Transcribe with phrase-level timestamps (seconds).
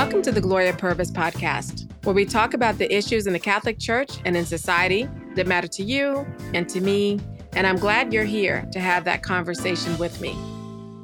[0.00, 3.78] Welcome to the Gloria Purvis podcast, where we talk about the issues in the Catholic
[3.78, 7.20] Church and in society that matter to you and to me.
[7.52, 10.32] And I'm glad you're here to have that conversation with me.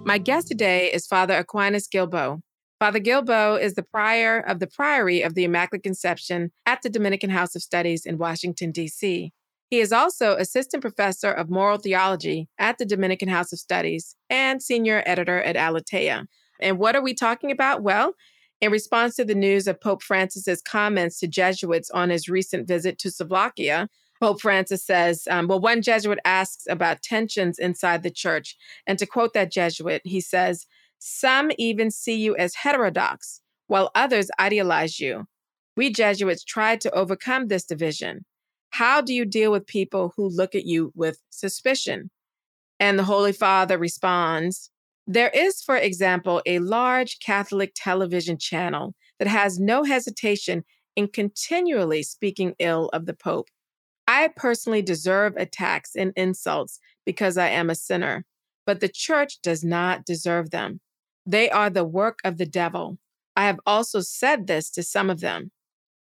[0.06, 2.40] My guest today is Father Aquinas Guilbeau.
[2.80, 7.28] Father Guilbeau is the prior of the Priory of the Immaculate Conception at the Dominican
[7.28, 9.30] House of Studies in Washington, D.C.
[9.68, 14.62] He is also assistant professor of moral theology at the Dominican House of Studies and
[14.62, 16.24] senior editor at Aleteia.
[16.62, 17.82] And what are we talking about?
[17.82, 18.14] Well,
[18.60, 22.98] in response to the news of Pope Francis's comments to Jesuits on his recent visit
[23.00, 23.88] to Slovakia,
[24.18, 28.56] Pope Francis says, um, well, one Jesuit asks about tensions inside the church.
[28.86, 30.66] And to quote that Jesuit, he says,
[30.98, 35.26] Some even see you as heterodox, while others idealize you.
[35.76, 38.24] We Jesuits tried to overcome this division.
[38.70, 42.10] How do you deal with people who look at you with suspicion?
[42.80, 44.70] And the Holy Father responds,
[45.06, 50.64] there is, for example, a large Catholic television channel that has no hesitation
[50.96, 53.48] in continually speaking ill of the Pope.
[54.08, 58.24] I personally deserve attacks and insults because I am a sinner,
[58.64, 60.80] but the church does not deserve them.
[61.24, 62.98] They are the work of the devil.
[63.34, 65.50] I have also said this to some of them.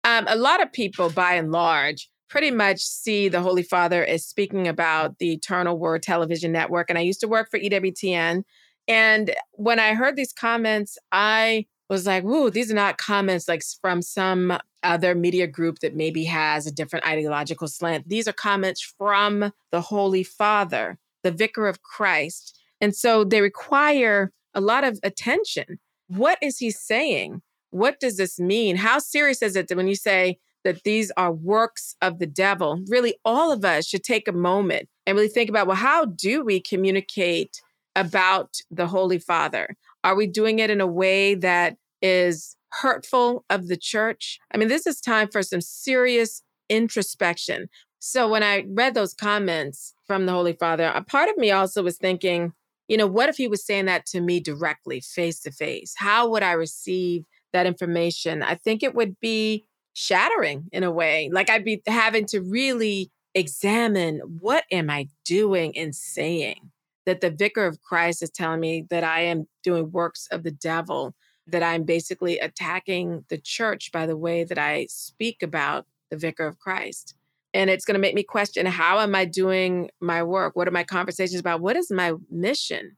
[0.05, 4.27] Um, a lot of people, by and large, pretty much see the Holy Father as
[4.27, 6.91] speaking about the Eternal Word television network.
[6.91, 8.44] And I used to work for EWTN.
[8.86, 13.62] And when I heard these comments, I was like, whoa, these are not comments like
[13.80, 18.08] from some other media group that maybe has a different ideological slant.
[18.08, 22.58] These are comments from the Holy Father, the Vicar of Christ.
[22.80, 25.78] And so they require a lot of attention.
[26.08, 27.42] What is he saying?
[27.70, 28.77] What does this mean?
[28.77, 32.80] How serious is it when you say that these are works of the devil?
[32.88, 36.44] Really, all of us should take a moment and really think about well, how do
[36.44, 37.60] we communicate
[37.96, 39.77] about the Holy Father?
[40.02, 44.38] Are we doing it in a way that is hurtful of the church?
[44.52, 47.68] I mean, this is time for some serious introspection.
[47.98, 51.83] So when I read those comments from the Holy Father, a part of me also
[51.83, 52.52] was thinking,
[52.86, 55.94] you know, what if he was saying that to me directly, face to face?
[55.96, 58.42] How would I receive that information?
[58.42, 61.30] I think it would be shattering in a way.
[61.33, 66.70] Like I'd be having to really examine what am I doing and saying?
[67.06, 70.50] That the vicar of Christ is telling me that I am doing works of the
[70.50, 71.14] devil,
[71.46, 76.46] that I'm basically attacking the church by the way that I speak about the vicar
[76.46, 77.14] of Christ.
[77.52, 80.56] And it's going to make me question how am I doing my work?
[80.56, 81.60] What are my conversations about?
[81.60, 82.96] What is my mission?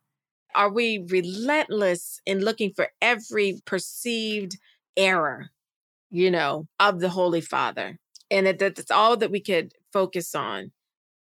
[0.54, 4.56] Are we relentless in looking for every perceived
[4.96, 5.50] error,
[6.10, 7.98] you know, of the Holy Father?
[8.30, 10.72] And that that's all that we could focus on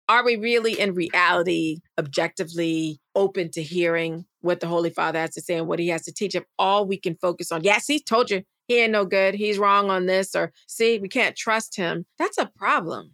[0.09, 5.41] are we really in reality objectively open to hearing what the holy father has to
[5.41, 6.35] say and what he has to teach?
[6.35, 9.59] If all we can focus on yes he told you he ain't no good he's
[9.59, 13.13] wrong on this or see we can't trust him that's a problem.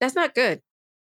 [0.00, 0.60] That's not good.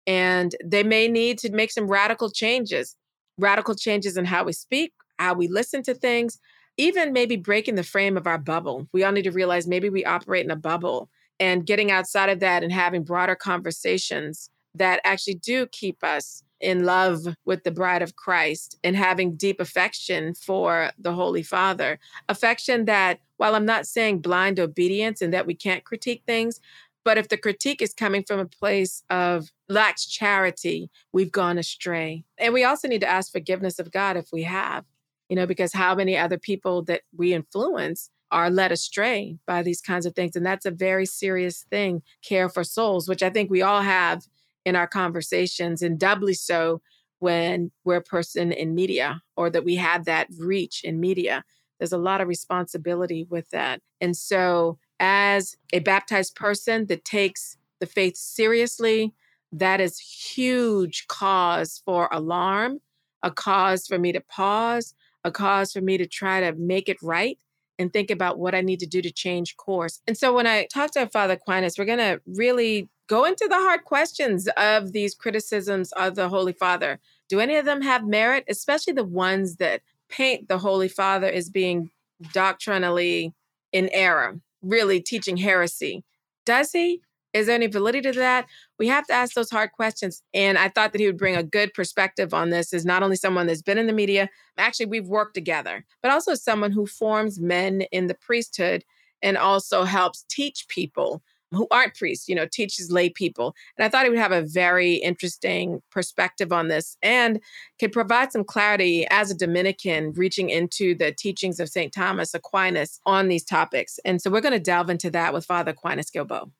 [0.07, 2.97] And they may need to make some radical changes
[3.39, 6.39] radical changes in how we speak how we listen to things
[6.77, 8.89] even maybe breaking the frame of our bubble.
[8.93, 12.41] We all need to realize maybe we operate in a bubble and getting outside of
[12.41, 18.03] that and having broader conversations that actually do keep us in love with the bride
[18.03, 21.99] of Christ and having deep affection for the Holy Father.
[22.29, 26.61] Affection that, while I'm not saying blind obedience and that we can't critique things,
[27.03, 32.25] but if the critique is coming from a place of lax charity, we've gone astray.
[32.37, 34.85] And we also need to ask forgiveness of God if we have,
[35.31, 39.81] you know, because how many other people that we influence are led astray by these
[39.81, 40.37] kinds of things.
[40.37, 44.27] And that's a very serious thing, care for souls, which I think we all have
[44.65, 46.81] in our conversations, and doubly so
[47.19, 51.45] when we're a person in media or that we have that reach in media.
[51.79, 53.81] There's a lot of responsibility with that.
[54.01, 59.15] And so, as a baptized person that takes the faith seriously,
[59.53, 62.81] that is huge cause for alarm,
[63.23, 64.95] a cause for me to pause,
[65.25, 67.39] a cause for me to try to make it right
[67.81, 70.03] and think about what I need to do to change course.
[70.07, 73.57] And so when I talk to Father Aquinas, we're going to really go into the
[73.57, 77.01] hard questions of these criticisms of the Holy Father.
[77.31, 79.81] Do any of them have merit, especially the ones that
[80.11, 81.91] paint the Holy Father as being
[82.33, 83.33] doctrinally
[83.73, 86.05] in error, really teaching heresy?
[86.45, 87.01] Does he?
[87.33, 88.47] Is there any validity to that?
[88.79, 90.23] We have to ask those hard questions.
[90.35, 93.17] And I thought that he would bring a good perspective on this as not only
[93.17, 94.29] someone that's been in the media,
[94.59, 98.85] actually, we've worked together, but also someone who forms men in the priesthood
[99.23, 101.23] and also helps teach people
[101.53, 103.55] who aren't priests, you know, teaches lay people.
[103.77, 107.41] And I thought he would have a very interesting perspective on this and
[107.81, 111.93] could provide some clarity as a Dominican reaching into the teachings of St.
[111.93, 113.99] Thomas Aquinas on these topics.
[114.05, 116.51] And so we're going to delve into that with Father Aquinas Guilbeau.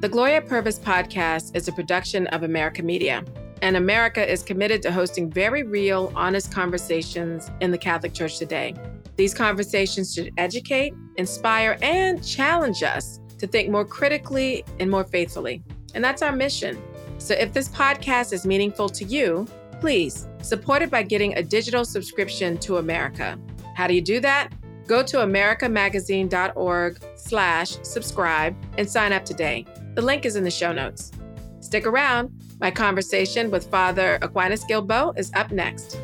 [0.00, 3.22] The Gloria Purvis podcast is a production of America Media,
[3.60, 8.74] and America is committed to hosting very real, honest conversations in the Catholic Church today.
[9.16, 15.62] These conversations should educate, inspire, and challenge us to think more critically and more faithfully.
[15.94, 16.82] And that's our mission.
[17.18, 19.46] So if this podcast is meaningful to you,
[19.82, 23.38] please support it by getting a digital subscription to America.
[23.74, 24.50] How do you do that?
[24.86, 29.66] Go to americamagazine.org slash subscribe and sign up today.
[29.94, 31.10] The link is in the show notes.
[31.58, 32.30] Stick around.
[32.60, 35.98] My conversation with Father Aquinas Guilbeau is up next.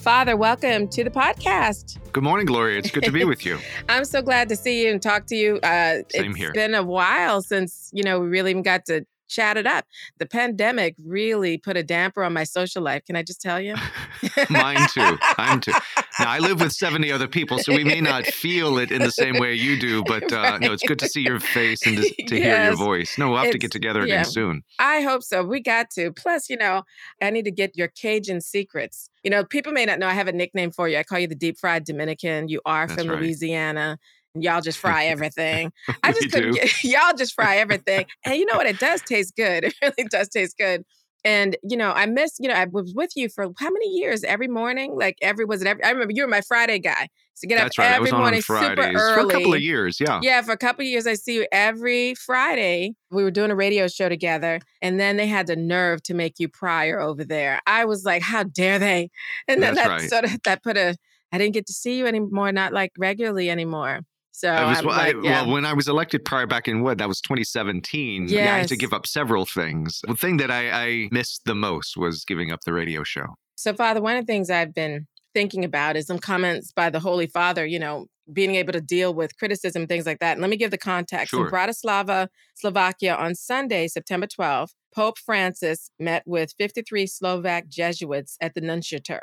[0.00, 1.98] Father, welcome to the podcast.
[2.12, 2.78] Good morning, Gloria.
[2.78, 3.58] It's good to be with you.
[3.90, 5.58] I'm so glad to see you and talk to you.
[5.58, 6.52] Uh, Same it's here.
[6.54, 9.84] been a while since you know we really even got to chat it up.
[10.18, 13.04] The pandemic really put a damper on my social life.
[13.04, 13.74] Can I just tell you?
[14.50, 15.18] Mine too.
[15.36, 15.72] Mine too.
[16.18, 19.12] Now I live with 70 other people, so we may not feel it in the
[19.12, 20.60] same way you do, but uh, right.
[20.60, 22.44] no, it's good to see your face and to, to yes.
[22.44, 23.16] hear your voice.
[23.18, 24.62] No, we'll have it's, to get together again yeah, soon.
[24.78, 25.44] I hope so.
[25.44, 26.12] We got to.
[26.12, 26.82] Plus, you know,
[27.22, 29.10] I need to get your Cajun secrets.
[29.22, 30.96] You know, people may not know I have a nickname for you.
[30.96, 32.48] I call you the deep fried Dominican.
[32.48, 33.20] You are That's from right.
[33.20, 33.98] Louisiana
[34.42, 35.72] y'all just fry everything.
[36.02, 38.06] I just couldn't get y'all just fry everything.
[38.24, 38.66] And you know what?
[38.66, 39.64] It does taste good.
[39.64, 40.84] It really does taste good.
[41.24, 44.24] And you know, I miss, you know, I was with you for how many years?
[44.24, 44.96] Every morning?
[44.96, 47.08] Like every was it every I remember you were my Friday guy.
[47.34, 47.94] So get That's up right.
[47.94, 48.94] every morning super early.
[48.94, 50.18] For a couple of years, yeah.
[50.22, 52.94] Yeah, for a couple of years I see you every Friday.
[53.12, 56.40] We were doing a radio show together and then they had the nerve to make
[56.40, 57.60] you prior over there.
[57.64, 59.10] I was like, how dare they?
[59.46, 60.10] And then That's that right.
[60.10, 60.96] sort of that put a
[61.30, 64.00] I didn't get to see you anymore, not like regularly anymore.
[64.38, 65.42] So was, well, like, yeah.
[65.42, 68.28] well, when I was elected prior back in what that was 2017.
[68.28, 68.30] Yes.
[68.30, 70.00] Yeah, I had to give up several things.
[70.06, 73.34] The thing that I, I missed the most was giving up the radio show.
[73.56, 77.00] So, Father, one of the things I've been thinking about is some comments by the
[77.00, 77.66] Holy Father.
[77.66, 80.34] You know, being able to deal with criticism, things like that.
[80.34, 81.30] And let me give the context.
[81.30, 81.46] Sure.
[81.46, 88.54] In Bratislava, Slovakia, on Sunday, September 12th, Pope Francis met with 53 Slovak Jesuits at
[88.54, 89.22] the Nunciature.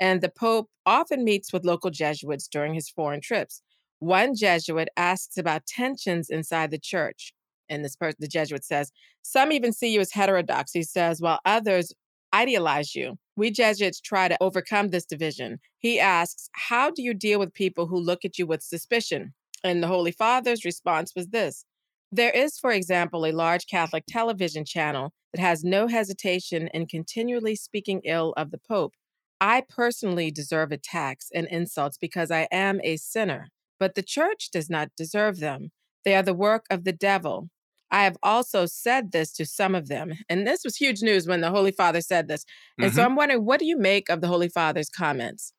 [0.00, 3.62] And the Pope often meets with local Jesuits during his foreign trips.
[3.98, 7.32] One Jesuit asks about tensions inside the church.
[7.68, 11.40] And this person, the Jesuit says, Some even see you as heterodox, he says, while
[11.44, 11.92] others
[12.34, 13.16] idealize you.
[13.36, 15.58] We Jesuits try to overcome this division.
[15.78, 19.32] He asks, How do you deal with people who look at you with suspicion?
[19.64, 21.64] And the Holy Father's response was this
[22.12, 27.56] There is, for example, a large Catholic television channel that has no hesitation in continually
[27.56, 28.92] speaking ill of the Pope.
[29.40, 33.48] I personally deserve attacks and insults because I am a sinner
[33.78, 35.70] but the church does not deserve them.
[36.04, 37.48] They are the work of the devil.
[37.90, 40.14] I have also said this to some of them.
[40.28, 42.44] And this was huge news when the Holy Father said this.
[42.78, 42.96] And mm-hmm.
[42.96, 45.52] so I'm wondering, what do you make of the Holy Father's comments?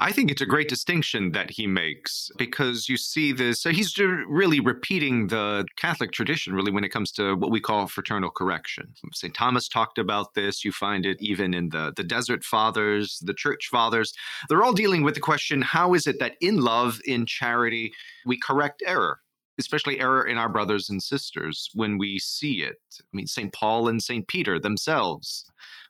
[0.00, 3.60] I think it's a great distinction that he makes because you see this.
[3.60, 7.88] So he's really repeating the Catholic tradition, really, when it comes to what we call
[7.88, 8.94] fraternal correction.
[9.12, 9.34] St.
[9.34, 10.64] Thomas talked about this.
[10.64, 14.12] You find it even in the, the Desert Fathers, the Church Fathers.
[14.48, 17.92] They're all dealing with the question how is it that in love, in charity,
[18.24, 19.20] we correct error?
[19.60, 22.78] especially error in our brothers and sisters when we see it.
[23.00, 23.52] I mean, St.
[23.52, 24.28] Paul and St.
[24.28, 25.44] Peter themselves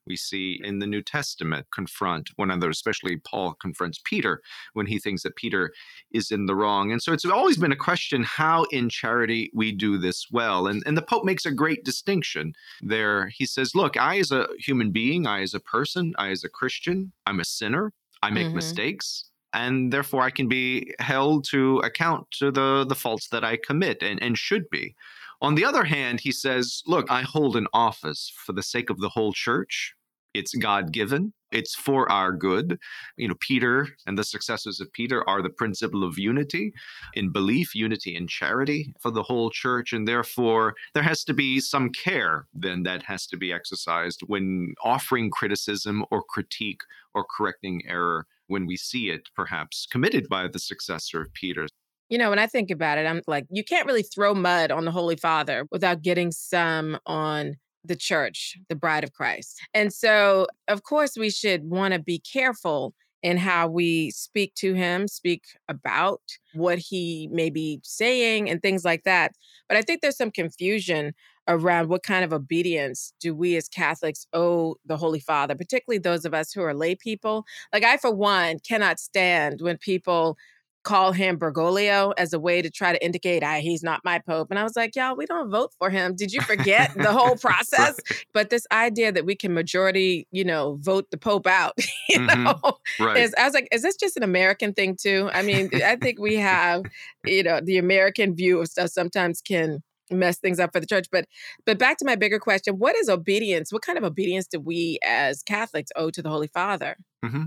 [0.09, 4.41] we see in the New Testament confront one another, especially Paul confronts Peter
[4.73, 5.73] when he thinks that Peter
[6.13, 6.91] is in the wrong.
[6.93, 10.67] And so it's always been a question how in charity we do this well.
[10.67, 13.29] And, and the Pope makes a great distinction there.
[13.29, 16.49] He says, Look, I as a human being, I as a person, I as a
[16.49, 18.57] Christian, I'm a sinner, I make mm-hmm.
[18.57, 23.57] mistakes and therefore I can be held to account to the, the faults that I
[23.57, 24.95] commit and, and should be.
[25.41, 28.99] On the other hand, he says, Look, I hold an office for the sake of
[28.99, 29.95] the whole church.
[30.35, 31.33] It's God given.
[31.51, 32.79] It's for our good.
[33.17, 36.73] You know, Peter and the successors of Peter are the principle of unity
[37.15, 39.93] in belief, unity in charity for the whole church.
[39.93, 44.75] And therefore, there has to be some care then that has to be exercised when
[44.85, 46.83] offering criticism or critique
[47.15, 51.67] or correcting error when we see it perhaps committed by the successor of Peter.
[52.09, 54.87] You know, when I think about it, I'm like, you can't really throw mud on
[54.87, 59.61] the Holy Father without getting some on the church, the bride of Christ.
[59.75, 64.75] And so, of course, we should want to be careful in how we speak to
[64.75, 66.21] him, speak about
[66.55, 69.33] what he may be saying, and things like that.
[69.69, 71.15] But I think there's some confusion
[71.49, 76.25] around what kind of obedience do we as Catholics owe the Holy Father, particularly those
[76.25, 77.45] of us who are lay people.
[77.73, 80.37] Like, I, for one, cannot stand when people
[80.85, 84.49] call him Bergoglio as a way to try to indicate ah, he's not my pope.
[84.51, 86.15] And I was like, y'all, we don't vote for him.
[86.15, 87.99] Did you forget the whole process?
[88.11, 88.27] right.
[88.33, 91.75] But this idea that we can majority, you know, vote the pope out,
[92.09, 92.45] you mm-hmm.
[92.45, 93.17] know, right.
[93.17, 95.31] is I was like, is this just an American thing too?
[95.33, 96.83] I mean, I think we have,
[97.25, 101.07] you know, the American view of stuff sometimes can mess things up for the church.
[101.11, 101.27] But
[101.65, 103.73] but back to my bigger question: What is obedience?
[103.73, 106.97] What kind of obedience do we as Catholics owe to the Holy Father?
[107.25, 107.45] Mm-hmm.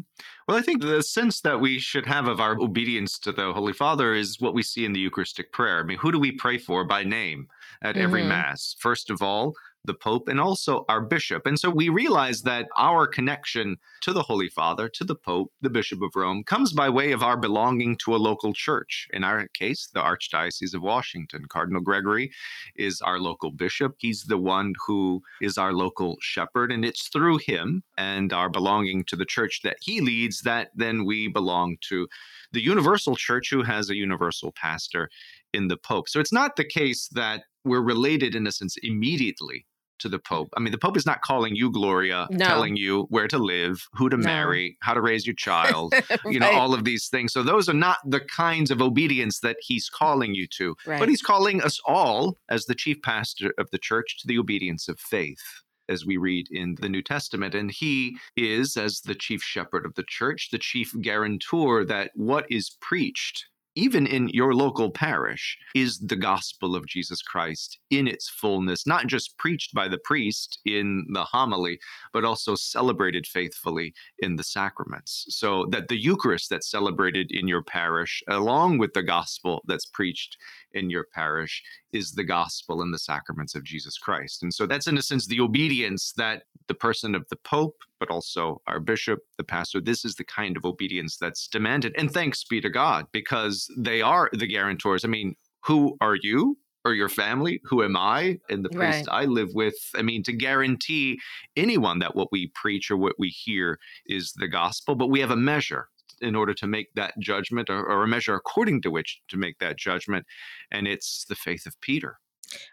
[0.48, 3.74] Well, I think the sense that we should have of our obedience to the Holy
[3.74, 5.80] Father is what we see in the Eucharistic prayer.
[5.80, 7.48] I mean, who do we pray for by name
[7.82, 8.04] at mm-hmm.
[8.04, 8.76] every Mass?
[8.80, 9.54] First of all,
[9.86, 11.46] the Pope, and also our bishop.
[11.46, 15.70] And so we realize that our connection to the Holy Father, to the Pope, the
[15.70, 19.08] Bishop of Rome, comes by way of our belonging to a local church.
[19.14, 21.46] In our case, the Archdiocese of Washington.
[21.50, 22.32] Cardinal Gregory
[22.76, 23.96] is our local bishop.
[23.98, 29.04] He's the one who is our local shepherd, and it's through him and our belonging
[29.06, 32.08] to the church that he leads that then we belong to
[32.52, 35.10] the universal church who has a universal pastor
[35.54, 36.08] in the Pope.
[36.08, 39.66] So it's not the case that we're related in a sense immediately
[40.02, 40.50] to the Pope.
[40.56, 42.46] I mean, the Pope is not calling you, Gloria, no.
[42.46, 44.24] telling you where to live, who to no.
[44.24, 46.20] marry, how to raise your child, right.
[46.26, 47.34] you know, all of these things.
[47.34, 50.76] So those are not the kinds of obedience that he's calling you to.
[50.86, 51.00] Right.
[51.00, 54.88] But he's calling us all, as the chief pastor of the church, to the obedience
[54.88, 57.54] of faith as we read in the New Testament.
[57.54, 62.46] And he is, as the chief shepherd of the church, the chief guarantor that what
[62.50, 68.30] is preached even in your local parish, is the gospel of Jesus Christ in its
[68.30, 71.80] fullness, not just preached by the priest in the homily,
[72.14, 75.26] but also celebrated faithfully in the sacraments.
[75.30, 80.38] So that the Eucharist that's celebrated in your parish, along with the gospel that's preached
[80.74, 81.64] in your parish,
[81.94, 84.44] is the gospel and the sacraments of Jesus Christ.
[84.44, 88.10] And so that's, in a sense, the obedience that the person of the Pope, but
[88.10, 91.94] also our bishop, the pastor, this is the kind of obedience that's demanded.
[91.96, 95.06] And thanks be to God, because they are the guarantors.
[95.06, 96.58] I mean, who are you?
[96.84, 99.22] or your family who am i and the priest right.
[99.22, 101.20] i live with i mean to guarantee
[101.56, 103.78] anyone that what we preach or what we hear
[104.08, 105.90] is the gospel but we have a measure
[106.22, 109.60] in order to make that judgment or, or a measure according to which to make
[109.60, 110.26] that judgment
[110.72, 112.18] and it's the faith of peter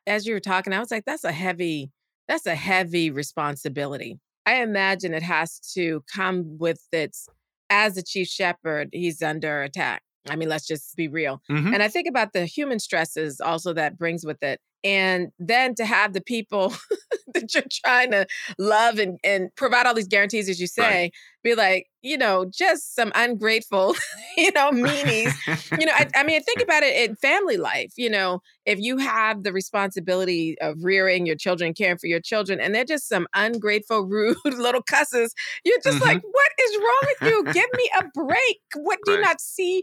[0.06, 1.92] as you were talking i was like that's a heavy
[2.28, 7.28] that's a heavy responsibility i imagine it has to come with its
[7.70, 10.02] as the chief shepherd he's under attack.
[10.30, 11.42] I mean let's just be real.
[11.50, 11.74] Mm-hmm.
[11.74, 15.84] and i think about the human stresses also that brings with it and then to
[15.84, 16.72] have the people
[17.34, 18.26] that you're trying to
[18.58, 21.12] love and, and provide all these guarantees as you say right.
[21.42, 23.94] be like you know just some ungrateful
[24.36, 25.32] you know meanies
[25.78, 28.98] you know I, I, mean think about it in family life you know if you
[28.98, 33.26] have the responsibility of rearing your children caring for your children and they're just some
[33.34, 36.06] ungrateful rude little cusses you're just mm-hmm.
[36.06, 39.18] like what is wrong with you give me a break what do right.
[39.18, 39.82] you not see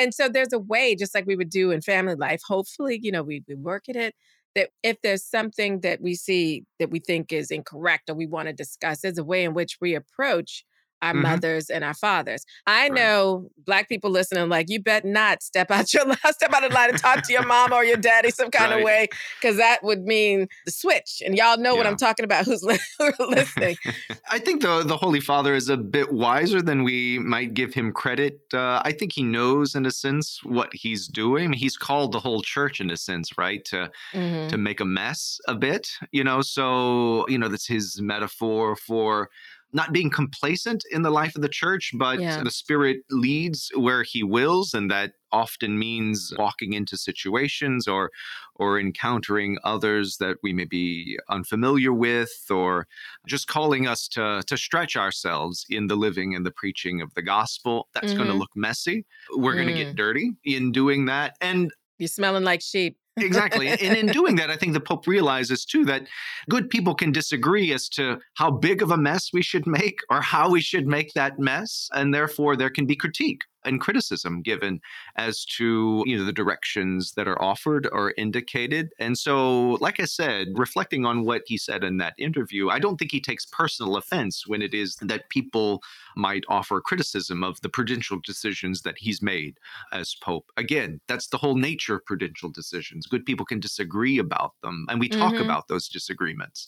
[0.00, 2.40] and so there's a way, just like we would do in family life.
[2.46, 4.14] Hopefully, you know, we, we work at it.
[4.54, 8.48] That if there's something that we see that we think is incorrect or we want
[8.48, 10.64] to discuss, there's a way in which we approach
[11.02, 11.22] our mm-hmm.
[11.22, 12.44] mothers and our fathers.
[12.66, 12.92] I right.
[12.92, 16.90] know black people listening, like, you bet not step out your step out of line
[16.90, 18.80] and talk to your mom or your daddy some kind right.
[18.80, 19.08] of way,
[19.40, 21.22] because that would mean the switch.
[21.24, 21.78] And y'all know yeah.
[21.78, 22.62] what I'm talking about who's
[23.18, 23.76] listening.
[24.30, 27.92] I think the the Holy Father is a bit wiser than we might give him
[27.92, 28.40] credit.
[28.52, 31.52] Uh, I think he knows, in a sense, what he's doing.
[31.52, 34.48] He's called the whole church, in a sense, right, to mm-hmm.
[34.48, 36.42] to make a mess a bit, you know.
[36.42, 39.30] So you know that's his metaphor for
[39.72, 42.42] not being complacent in the life of the church, but yeah.
[42.42, 48.10] the Spirit leads where He wills, and that often means walking into situations or
[48.56, 52.86] or encountering others that we may be unfamiliar with, or
[53.26, 57.22] just calling us to to stretch ourselves in the living and the preaching of the
[57.22, 57.88] gospel.
[57.94, 58.16] That's mm-hmm.
[58.16, 59.06] going to look messy.
[59.36, 59.62] We're mm.
[59.62, 63.68] going to get dirty in doing that, and you're smelling like sheep exactly.
[63.68, 66.06] And in doing that, I think the Pope realizes too that
[66.48, 70.20] good people can disagree as to how big of a mess we should make or
[70.20, 71.88] how we should make that mess.
[71.92, 74.80] And therefore, there can be critique and criticism given
[75.16, 78.92] as to you know the directions that are offered or indicated.
[78.98, 82.96] And so like i said reflecting on what he said in that interview i don't
[82.96, 85.82] think he takes personal offense when it is that people
[86.16, 89.58] might offer criticism of the prudential decisions that he's made
[89.92, 90.50] as pope.
[90.56, 93.06] Again that's the whole nature of prudential decisions.
[93.06, 95.44] Good people can disagree about them and we talk mm-hmm.
[95.44, 96.66] about those disagreements.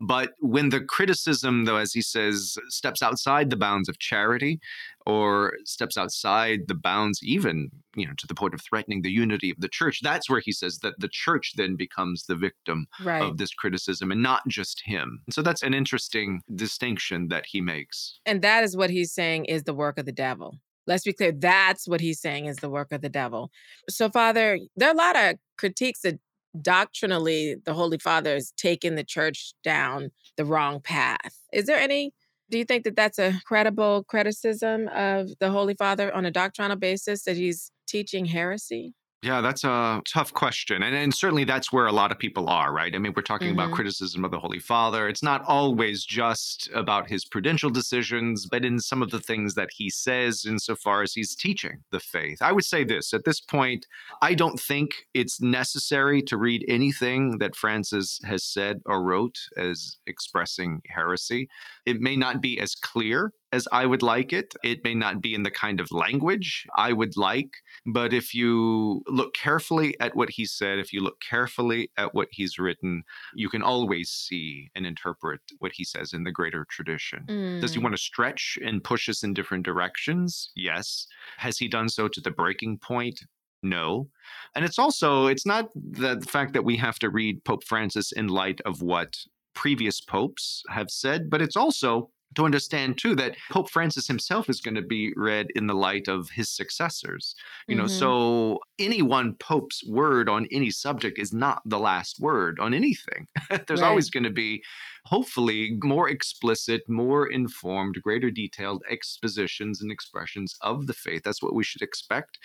[0.00, 4.60] But when the criticism though as he says steps outside the bounds of charity
[5.06, 9.50] or steps outside the bounds, even you know, to the point of threatening the unity
[9.50, 13.22] of the church, that's where he says that the church then becomes the victim right.
[13.22, 15.20] of this criticism and not just him.
[15.30, 18.18] So that's an interesting distinction that he makes.
[18.26, 20.58] And that is what he's saying is the work of the devil.
[20.86, 23.50] Let's be clear, that's what he's saying is the work of the devil.
[23.88, 26.18] So, Father, there are a lot of critiques that
[26.60, 31.38] doctrinally the Holy Father has taken the church down the wrong path.
[31.52, 32.12] Is there any
[32.54, 36.76] do you think that that's a credible criticism of the Holy Father on a doctrinal
[36.76, 38.94] basis that he's teaching heresy?
[39.24, 40.82] Yeah, that's a tough question.
[40.82, 42.94] And, and certainly that's where a lot of people are, right?
[42.94, 43.58] I mean, we're talking mm-hmm.
[43.58, 45.08] about criticism of the Holy Father.
[45.08, 49.70] It's not always just about his prudential decisions, but in some of the things that
[49.74, 52.42] he says insofar as he's teaching the faith.
[52.42, 53.86] I would say this at this point,
[54.20, 59.96] I don't think it's necessary to read anything that Francis has said or wrote as
[60.06, 61.48] expressing heresy.
[61.86, 64.54] It may not be as clear as I would like it.
[64.64, 67.52] It may not be in the kind of language I would like,
[67.86, 72.28] but if you look carefully at what he said, if you look carefully at what
[72.32, 77.24] he's written, you can always see and interpret what he says in the greater tradition.
[77.28, 77.60] Mm.
[77.60, 77.84] Does he mm.
[77.84, 80.50] want to stretch and push us in different directions?
[80.56, 81.06] Yes.
[81.38, 83.20] Has he done so to the breaking point?
[83.62, 84.08] No.
[84.54, 88.26] And it's also, it's not the fact that we have to read Pope Francis in
[88.28, 89.14] light of what
[89.54, 94.60] previous popes have said, but it's also to understand too that Pope Francis himself is
[94.60, 97.34] going to be read in the light of his successors.
[97.68, 97.98] You know, mm-hmm.
[97.98, 103.26] so any one pope's word on any subject is not the last word on anything.
[103.66, 103.88] There's right.
[103.88, 104.62] always going to be
[105.06, 111.22] hopefully more explicit, more informed, greater detailed expositions and expressions of the faith.
[111.22, 112.38] That's what we should expect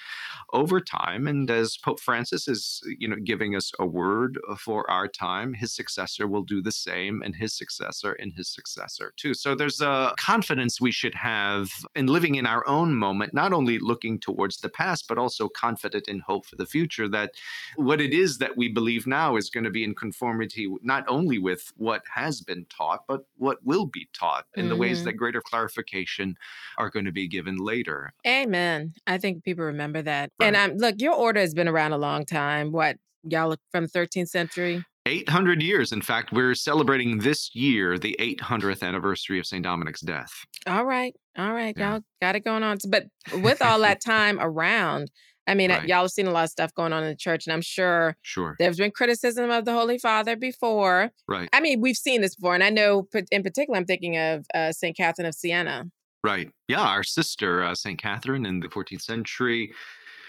[0.52, 1.28] over time.
[1.28, 5.72] And as Pope Francis is, you know, giving us a word for our time, his
[5.72, 9.34] successor will do the same, and his successor and his successor too.
[9.34, 13.80] So there's a confidence we should have in living in our own moment, not only
[13.80, 17.32] looking towards the past, but also confident in hope for the future that
[17.78, 21.38] what it is that we believe now is going to be in conformity not only
[21.38, 24.70] with what has been taught, but what will be taught in mm-hmm.
[24.70, 25.18] the ways that mm-hmm.
[25.18, 26.36] greater clarification
[26.78, 28.14] are going to be given later.
[28.28, 28.94] Amen.
[29.08, 30.32] I think people remember that.
[30.40, 30.48] Right.
[30.48, 32.72] And um, look, your order has been around a long time.
[32.72, 34.84] What, y'all from the 13th century?
[35.06, 35.92] 800 years.
[35.92, 39.64] In fact, we're celebrating this year the 800th anniversary of St.
[39.64, 40.32] Dominic's death.
[40.68, 41.16] All right.
[41.38, 41.74] All right.
[41.76, 41.94] Yeah.
[41.94, 42.78] Y'all got it going on.
[42.88, 43.06] But
[43.42, 45.10] with all that time around,
[45.50, 45.88] I mean, right.
[45.88, 48.16] y'all have seen a lot of stuff going on in the church, and I'm sure,
[48.22, 51.10] sure there's been criticism of the Holy Father before.
[51.28, 51.50] Right.
[51.52, 54.72] I mean, we've seen this before, and I know in particular, I'm thinking of uh,
[54.72, 55.86] Saint Catherine of Siena.
[56.24, 56.52] Right.
[56.68, 59.74] Yeah, our sister uh, Saint Catherine in the 14th century.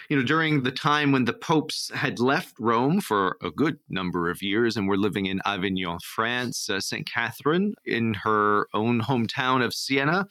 [0.08, 4.28] You know, during the time when the popes had left Rome for a good number
[4.28, 9.64] of years and were living in Avignon, France, uh, Saint Catherine, in her own hometown
[9.64, 10.26] of Siena,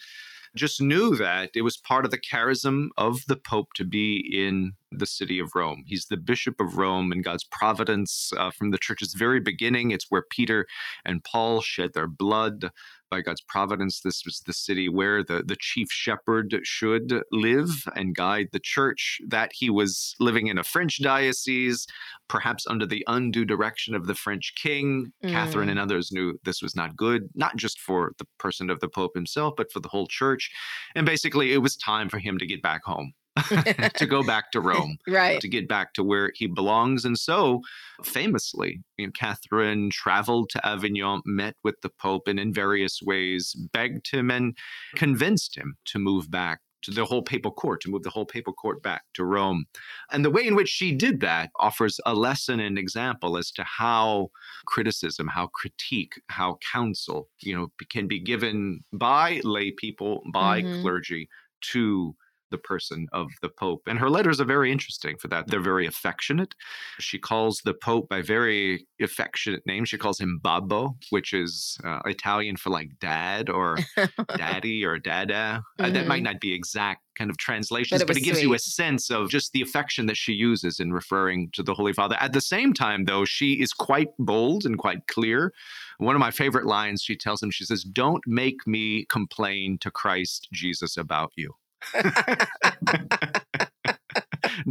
[0.56, 4.73] just knew that it was part of the charism of the Pope to be in
[4.91, 5.84] the city of Rome.
[5.86, 9.91] He's the Bishop of Rome and God's providence uh, from the church's very beginning.
[9.91, 10.65] It's where Peter
[11.06, 12.71] and Paul shed their blood.
[13.12, 18.15] By God's providence, this was the city where the, the chief shepherd should live and
[18.15, 19.19] guide the church.
[19.28, 21.88] That he was living in a French diocese,
[22.28, 25.12] perhaps under the undue direction of the French king.
[25.23, 25.32] Mm.
[25.32, 28.89] Catherine and others knew this was not good, not just for the person of the
[28.89, 30.52] Pope himself, but for the whole church.
[30.93, 33.13] And basically, it was time for him to get back home.
[33.95, 35.39] to go back to Rome, right?
[35.41, 37.06] To get back to where he belongs.
[37.06, 37.62] And so,
[38.04, 43.56] famously, you know, Catherine traveled to Avignon, met with the Pope, and in various ways
[43.73, 44.58] begged him and
[44.95, 48.54] convinced him to move back to the whole papal court, to move the whole papal
[48.54, 49.65] court back to Rome.
[50.12, 53.63] And the way in which she did that offers a lesson and example as to
[53.63, 54.30] how
[54.65, 60.82] criticism, how critique, how counsel, you know, can be given by lay people, by mm-hmm.
[60.82, 61.30] clergy
[61.62, 62.15] to
[62.51, 63.83] the person of the Pope.
[63.88, 65.47] And her letters are very interesting for that.
[65.47, 66.55] They're very affectionate.
[66.99, 69.89] She calls the Pope by very affectionate names.
[69.89, 73.77] She calls him Babbo, which is uh, Italian for like dad or
[74.38, 75.63] daddy or dada.
[75.79, 75.93] Mm-hmm.
[75.93, 76.23] That might mm-hmm.
[76.23, 78.47] not be exact kind of translations, but it, but it gives sweet.
[78.47, 81.93] you a sense of just the affection that she uses in referring to the Holy
[81.93, 82.15] Father.
[82.19, 85.53] At the same time, though, she is quite bold and quite clear.
[85.97, 89.91] One of my favorite lines she tells him, she says, Don't make me complain to
[89.91, 91.53] Christ Jesus about you.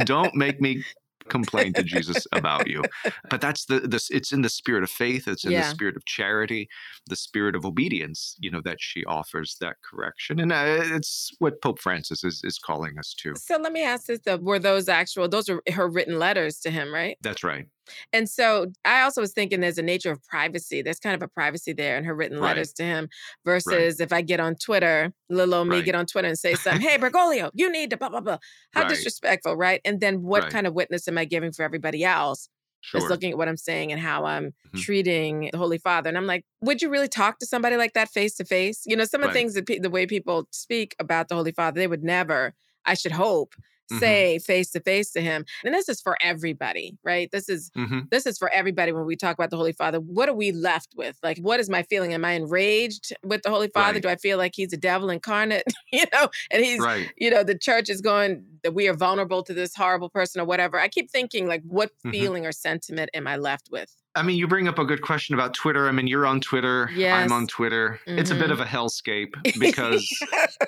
[0.05, 0.83] Don't make me
[1.29, 2.83] complain to Jesus about you.
[3.29, 5.61] But that's the this it's in the spirit of faith, it's in yeah.
[5.61, 6.67] the spirit of charity,
[7.07, 10.39] the spirit of obedience, you know, that she offers that correction.
[10.39, 13.35] And uh, it's what Pope Francis is is calling us to.
[13.35, 16.71] So let me ask this though, were those actual those are her written letters to
[16.71, 17.17] him, right?
[17.21, 17.67] That's right.
[18.13, 20.81] And so I also was thinking there's a nature of privacy.
[20.81, 22.49] There's kind of a privacy there in her written Right.
[22.49, 23.09] letters to him
[23.45, 25.85] versus if I get on Twitter, little old me Right.
[25.85, 28.37] get on Twitter and say something, hey, Bergoglio, you need to blah, blah, blah.
[28.73, 28.89] How Right.
[28.89, 29.81] disrespectful, right?
[29.85, 30.51] And then what Right.
[30.51, 32.49] kind of witness am I giving for everybody else?
[32.81, 33.01] Sure.
[33.01, 34.81] Just looking at what I'm saying and how I'm Mhm.
[34.81, 36.07] treating the Holy Father.
[36.07, 38.83] And I'm like, would you really talk to somebody like that face to face?
[38.85, 39.33] You know, some of the Right.
[39.33, 42.53] things that pe- the way people speak about the Holy Father, they would never,
[42.85, 43.53] I should hope,
[43.91, 44.19] Mhm.
[44.19, 45.45] say face to face to him.
[45.63, 47.29] And this is for everybody, right?
[47.31, 49.99] This is hmm this is for everybody when we talk about the Holy Father.
[49.99, 51.17] What are we left with?
[51.21, 52.13] Like, what is my feeling?
[52.13, 53.99] Am I enraged with the Holy Father?
[53.99, 54.01] Right.
[54.01, 55.63] Do I feel like he's a devil incarnate?
[55.91, 57.11] you know, and he's Right.
[57.17, 60.45] you know, the church is going that we are vulnerable to this horrible person or
[60.45, 60.79] whatever.
[60.79, 62.11] I keep thinking, like, what Mhm.
[62.11, 63.95] feeling or sentiment am I left with?
[64.15, 65.87] I mean, you bring up a good question about Twitter.
[65.87, 66.89] I mean, you're on Twitter.
[66.91, 67.49] I'm on Yes.
[67.51, 67.99] Twitter.
[68.07, 68.53] It's a bit Mhm.
[68.53, 70.07] of a hellscape because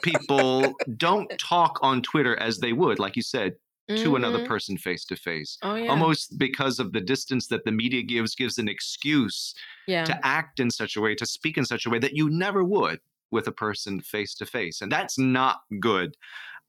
[0.03, 3.53] people don't talk on Twitter as they would, like you said,
[3.97, 4.47] to another Mhm.
[4.47, 5.57] person face to face.
[5.63, 9.53] Oh yeah, Almost because of the distance that the media gives, gives an excuse
[9.87, 10.05] yeah.
[10.05, 12.63] to act in such a way, to speak in such a way that you never
[12.63, 12.99] would
[13.31, 14.81] with a person face to face.
[14.81, 16.15] And that's not good.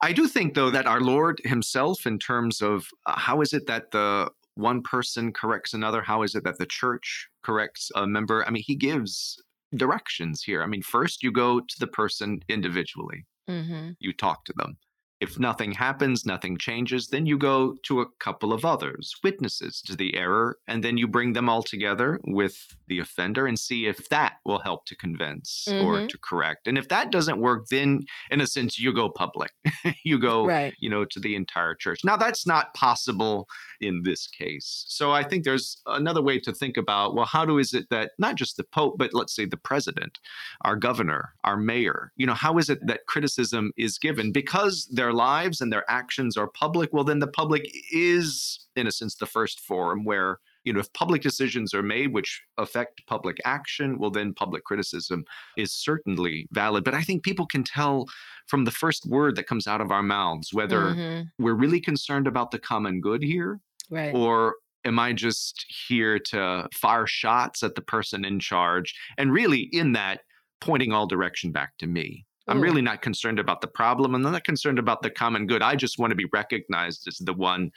[0.00, 3.66] I do think, though, that our Lord Himself, in terms of uh, how is it
[3.68, 8.44] that the one person corrects another, how is it that the church corrects a member?
[8.46, 9.42] I mean, He gives
[9.76, 10.62] directions here.
[10.62, 14.78] I mean, first you go to the person individually, hmm you talk to them.
[15.22, 19.94] If nothing happens, nothing changes, then you go to a couple of others, witnesses to
[19.94, 22.56] the error, and then you bring them all together with
[22.88, 26.08] the offender and see if that will help to convince or Mhm.
[26.08, 26.66] to correct.
[26.66, 28.00] And if that doesn't work, then
[28.32, 29.52] in a sense, you go public.
[30.04, 30.74] you go Right.
[30.80, 32.00] you know, to the entire church.
[32.04, 33.48] Now, that's not possible
[33.80, 34.84] in this case.
[34.88, 38.12] So I think there's another way to think about well, how do is it that
[38.18, 40.18] not just the Pope, but let's say the president,
[40.62, 44.32] our governor, our mayor, you know, how is it that criticism is given?
[44.32, 48.92] Because their lives and their actions are public, well, then the public is, in a
[48.92, 53.36] sense, the first forum where you know, if public decisions are made which affect public
[53.44, 55.24] action, well, then public criticism
[55.56, 56.84] is certainly valid.
[56.84, 58.06] But I think people can tell
[58.46, 61.26] from the first word that comes out of our mouths whether Mhm.
[61.40, 63.58] we're really concerned about the common good here
[63.90, 64.14] Right.
[64.14, 68.94] or am I just here to fire shots at the person in charge?
[69.18, 70.20] And really, in that,
[70.60, 72.24] pointing all direction back to me.
[72.48, 74.14] I'm really not concerned about the problem.
[74.14, 75.62] and I'm not concerned about the common good.
[75.62, 77.70] I just want to be recognized as the one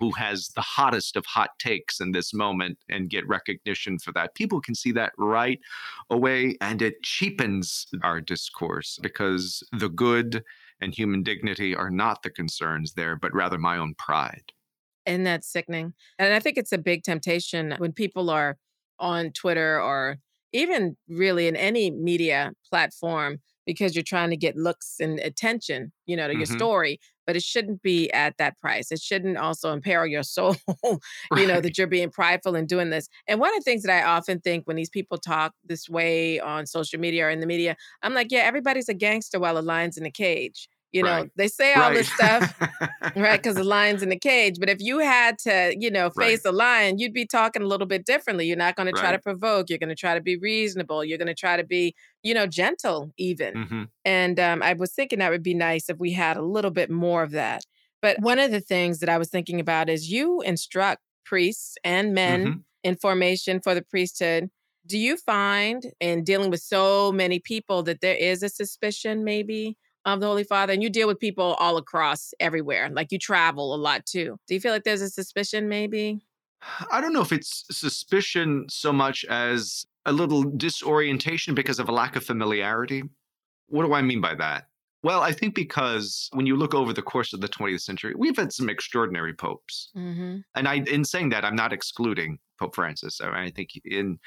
[0.00, 4.34] who has the hottest of hot takes in this moment and get recognition for that.
[4.34, 5.60] People can see that right
[6.08, 10.42] away, and it cheapens our discourse because the good
[10.80, 14.52] and human dignity are not the concerns there, but rather my own pride.
[15.04, 15.92] And that's sickening.
[16.18, 18.56] And I think it's a big temptation when people are
[18.98, 20.16] on Twitter or
[20.52, 26.16] even really in any media platform because you're trying to get looks and attention, you
[26.16, 26.46] know, to your Mhm.
[26.46, 28.90] story, but it shouldn't be at that price.
[28.90, 30.56] It shouldn't also imperil your soul,
[31.34, 33.08] you know, that you're being prideful in doing this.
[33.28, 36.40] And one of the things that I often think when these people talk this way
[36.40, 39.60] on social media or in the media, I'm like, yeah, everybody's a gangster while a
[39.60, 40.68] lion's in a cage.
[40.92, 41.30] You know, Right.
[41.36, 42.46] they say all this stuff
[43.00, 43.16] right?
[43.16, 43.42] right?
[43.42, 44.56] Because the lion's in the cage.
[44.58, 47.86] But if you had to, you know, face a lion, you'd be talking a little
[47.86, 48.46] bit differently.
[48.46, 49.68] You're not going to try to provoke.
[49.68, 51.04] You're going to try to be reasonable.
[51.04, 53.60] You're going to try to be, you know, gentle even.
[53.68, 56.70] hmm And um, I was thinking that would be nice if we had a little
[56.70, 57.62] bit more of that.
[58.02, 62.14] But one of the things that I was thinking about is you instruct priests and
[62.14, 62.64] men Mhm.
[62.82, 64.50] in formation for the priesthood.
[64.86, 69.76] Do you find in dealing with so many people that there is a suspicion maybe
[70.04, 70.72] of the Holy Father?
[70.72, 74.38] And you deal with people all across everywhere, like you travel a lot too.
[74.46, 76.20] Do you feel like there's a suspicion maybe?
[76.90, 81.92] I don't know if it's suspicion so much as a little disorientation because of a
[81.92, 83.02] lack of familiarity.
[83.68, 84.66] What do I mean by that?
[85.02, 88.36] Well, I think because when you look over the course of the 20th century, we've
[88.36, 89.90] had some extraordinary popes.
[89.96, 90.38] Mm-hmm.
[90.54, 93.20] And I, in saying that, I'm not excluding Pope Francis.
[93.22, 94.18] I, I think in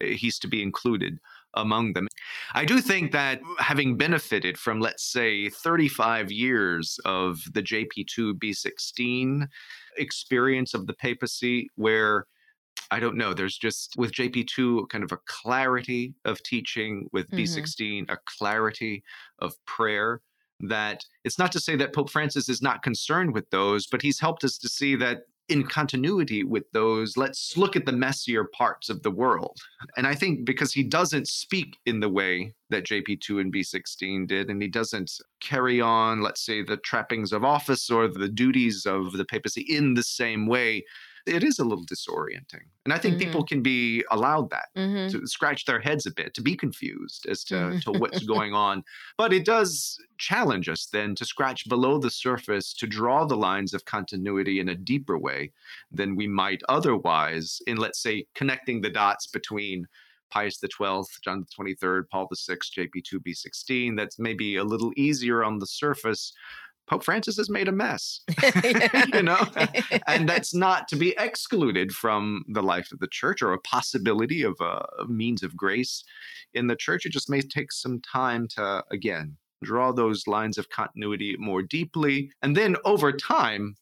[0.00, 1.18] he's to be included
[1.58, 2.08] among them.
[2.54, 9.46] I do think that having benefited from, let's say, 35 years of the JP2 B16
[9.96, 12.26] experience of the papacy, where
[12.90, 17.36] I don't know, there's just with JP2 kind of a clarity of teaching, with Mhm.
[17.36, 19.02] B16 a clarity
[19.40, 20.22] of prayer.
[20.60, 24.18] That it's not to say that Pope Francis is not concerned with those, but he's
[24.20, 28.88] helped us to see that in continuity with those, let's look at the messier parts
[28.88, 29.58] of the world.
[29.96, 34.50] And I think because he doesn't speak in the way that JP2 and B16 did,
[34.50, 39.12] and he doesn't carry on, let's say, the trappings of office or the duties of
[39.12, 40.84] the papacy in the same way,
[41.28, 42.66] it is a little disorienting.
[42.84, 43.24] And I think mm-hmm.
[43.24, 45.16] people can be allowed that mm-hmm.
[45.16, 47.78] to scratch their heads a bit, to be confused as to, mm-hmm.
[47.92, 48.82] to what's going on.
[49.16, 53.74] But it does challenge us then to scratch below the surface, to draw the lines
[53.74, 55.52] of continuity in a deeper way
[55.92, 59.86] than we might otherwise in, let's say, connecting the dots between
[60.30, 63.96] Pius XII, John the 23rd, Paul VI, JP2B16.
[63.96, 66.32] That's maybe a little easier on the surface.
[66.88, 68.20] Pope Francis has made a mess,
[69.12, 69.46] you know,
[70.06, 74.42] and that's not to be excluded from the life of the church or a possibility
[74.42, 76.02] of a, means of grace
[76.54, 77.04] in the church.
[77.04, 82.30] It just may take some time to, again, draw those lines of continuity more deeply.
[82.42, 83.76] And then over time,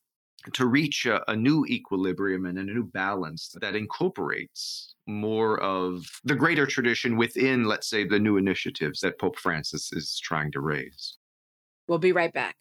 [0.53, 6.37] to reach a, a, new equilibrium and a new balance that incorporates more of the
[6.37, 11.17] greater tradition within, let's say, the new initiatives that Pope Francis is trying to raise.
[11.89, 12.57] We'll be right back.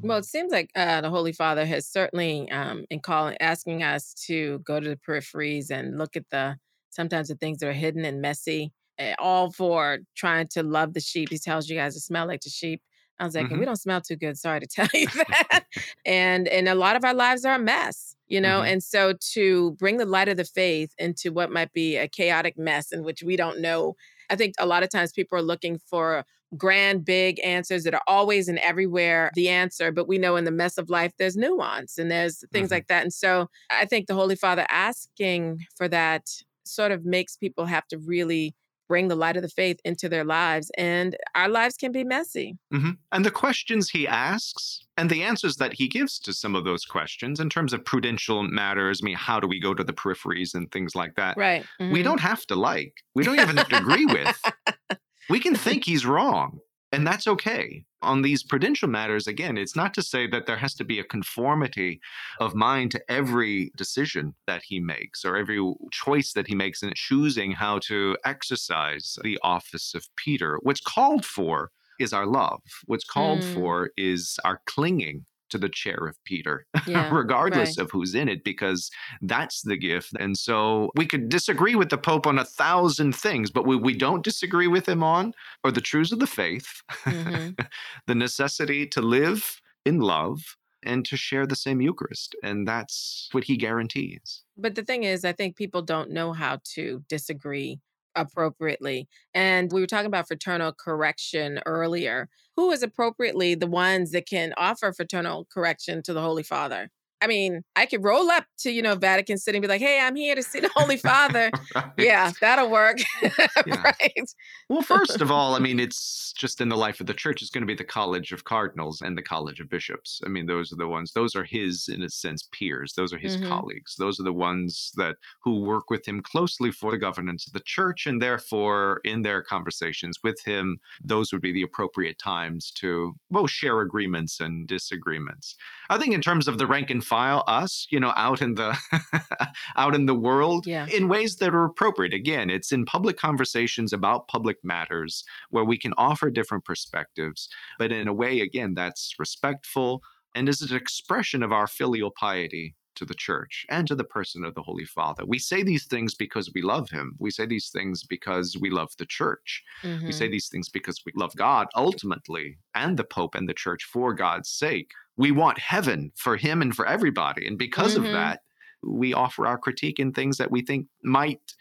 [0.00, 4.14] Well, it seems like uh, the Holy Father has certainly, um, in calling, asking us
[4.26, 6.56] to go to the peripheries and look at the
[6.90, 11.00] sometimes the things that are hidden and messy, eh, all for trying to love the
[11.00, 11.30] sheep.
[11.30, 12.80] He tells you guys to smell like the sheep.
[13.18, 13.58] I was like, mm-hmm.
[13.58, 14.38] we don't smell too good.
[14.38, 15.64] Sorry to tell you that.
[16.04, 18.60] and and a lot of our lives are a mess, you know.
[18.60, 18.72] Mm-hmm.
[18.72, 22.58] And so to bring the light of the faith into what might be a chaotic
[22.58, 23.94] mess in which we don't know.
[24.30, 26.24] I think a lot of times people are looking for
[26.56, 30.50] grand, big answers that are always and everywhere the answer, but we know in the
[30.50, 32.74] mess of life there's nuance and there's things mm-hmm.
[32.74, 33.02] like that.
[33.02, 36.28] And so I think the Holy Father asking for that
[36.64, 38.54] sort of makes people have to really
[38.88, 40.70] bring the light of the faith into their lives.
[40.76, 42.56] And our lives can be messy.
[42.72, 42.90] Mm-hmm.
[43.12, 46.84] And the questions he asks and the answers that he gives to some of those
[46.84, 50.54] questions in terms of prudential matters, I mean, how do we go to the peripheries
[50.54, 51.36] and things like that?
[51.36, 51.64] Right.
[51.80, 51.92] Mm-hmm.
[51.92, 54.40] We don't have to like, we don't even have to agree with.
[55.28, 56.60] We can think he's wrong.
[56.90, 57.84] And that's okay.
[58.00, 61.04] On these prudential matters, again, it's not to say that there has to be a
[61.04, 62.00] conformity
[62.40, 65.60] of mind to every decision that he makes or every
[65.92, 70.58] choice that he makes in choosing how to exercise the office of Peter.
[70.62, 71.70] What's called for
[72.00, 72.62] is our love.
[72.86, 73.54] What's called mm.
[73.54, 77.84] for is our clinging to the chair of Peter, yeah, regardless right.
[77.84, 78.90] of who's in it, because
[79.22, 80.12] that's the gift.
[80.18, 83.94] And so we could disagree with the Pope on a thousand things, but we, we
[83.94, 85.32] don't disagree with him on
[85.64, 87.50] are the truths of the faith, mm-hmm.
[88.06, 92.36] the necessity to live in love and to share the same Eucharist.
[92.42, 94.42] And that's what he guarantees.
[94.56, 97.80] But the thing is, I think people don't know how to disagree
[98.20, 99.08] appropriately.
[99.34, 102.28] And we were talking about fraternal correction earlier.
[102.56, 106.90] Who is appropriately the ones that can offer fraternal correction to the Holy Father?
[107.20, 110.00] I mean, I could roll up to, you know, Vatican City and be like, hey,
[110.00, 111.50] I'm here to see the Holy Father.
[111.74, 111.92] right.
[111.98, 112.98] Yeah, that'll work.
[113.22, 113.82] yeah.
[113.82, 114.30] right.
[114.68, 117.50] Well, first of all, I mean, it's just in the life of the church, it's
[117.50, 120.20] going to be the College of Cardinals and the College of Bishops.
[120.24, 122.92] I mean, those are the ones, those are his, in a sense, peers.
[122.96, 123.48] Those are his mm-hmm.
[123.48, 123.96] colleagues.
[123.98, 127.62] Those are the ones that who work with him closely for the governance of the
[127.64, 128.06] church.
[128.06, 133.50] And therefore, in their conversations with him, those would be the appropriate times to both
[133.50, 135.56] share agreements and disagreements.
[135.90, 138.76] I think in terms of the rank and file us, you know, out in the
[139.76, 140.86] out in the world yeah.
[140.86, 142.12] in ways that are appropriate.
[142.12, 147.92] Again, it's in public conversations about public matters where we can offer different perspectives, but
[147.92, 150.02] in a way again that's respectful
[150.34, 154.44] and is an expression of our filial piety to the church and to the person
[154.44, 155.24] of the Holy Father.
[155.26, 157.14] We say these things because we love him.
[157.18, 159.62] We say these things because we love the church.
[159.82, 160.06] Mm-hmm.
[160.06, 160.32] We say mm-hmm.
[160.32, 164.50] these things because we love God ultimately and the Pope and the church for God's
[164.50, 164.90] sake.
[165.16, 167.46] We want heaven for him and for everybody.
[167.46, 168.06] And because mm-hmm.
[168.06, 168.40] of that,
[168.82, 171.54] we offer our critique in things that we think might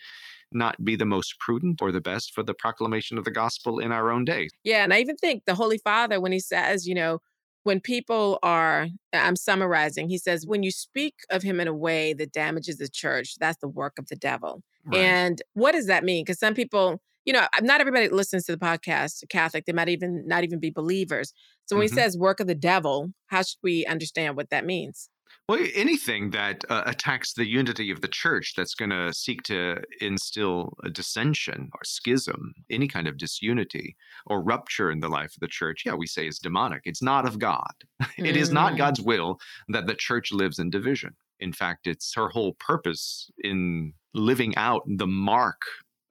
[0.51, 3.91] not be the most prudent or the best for the proclamation of the gospel in
[3.91, 4.49] our own day.
[4.63, 4.83] Yeah.
[4.83, 7.19] And I even think the Holy Father, when he says, you know,
[7.67, 12.13] when people are, I'm summarizing, he says, when you speak of him in a way
[12.13, 14.63] that damages the church, that's the work of the devil.
[14.85, 15.01] Right.
[15.01, 16.23] And what does that mean?
[16.23, 19.65] Because some people, you know, not everybody listens to the podcast Catholic.
[19.65, 21.33] They might even not even be believers.
[21.65, 21.97] So when mm-hmm.
[21.97, 25.09] he says work of the devil, how should we understand what that means?
[25.49, 29.81] Well, anything that uh, attacks the unity of the church that's going to seek to
[30.01, 35.39] instill a dissension or schism, any kind of disunity or rupture in the life of
[35.39, 36.81] the church, yeah, we say is demonic.
[36.83, 37.71] It's not of God.
[38.17, 38.77] it is not mm.
[38.77, 41.15] God's will that the church lives in division.
[41.39, 45.61] In fact, it's her whole purpose in living out the mark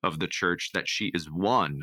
[0.03, 1.83] of the church that she is one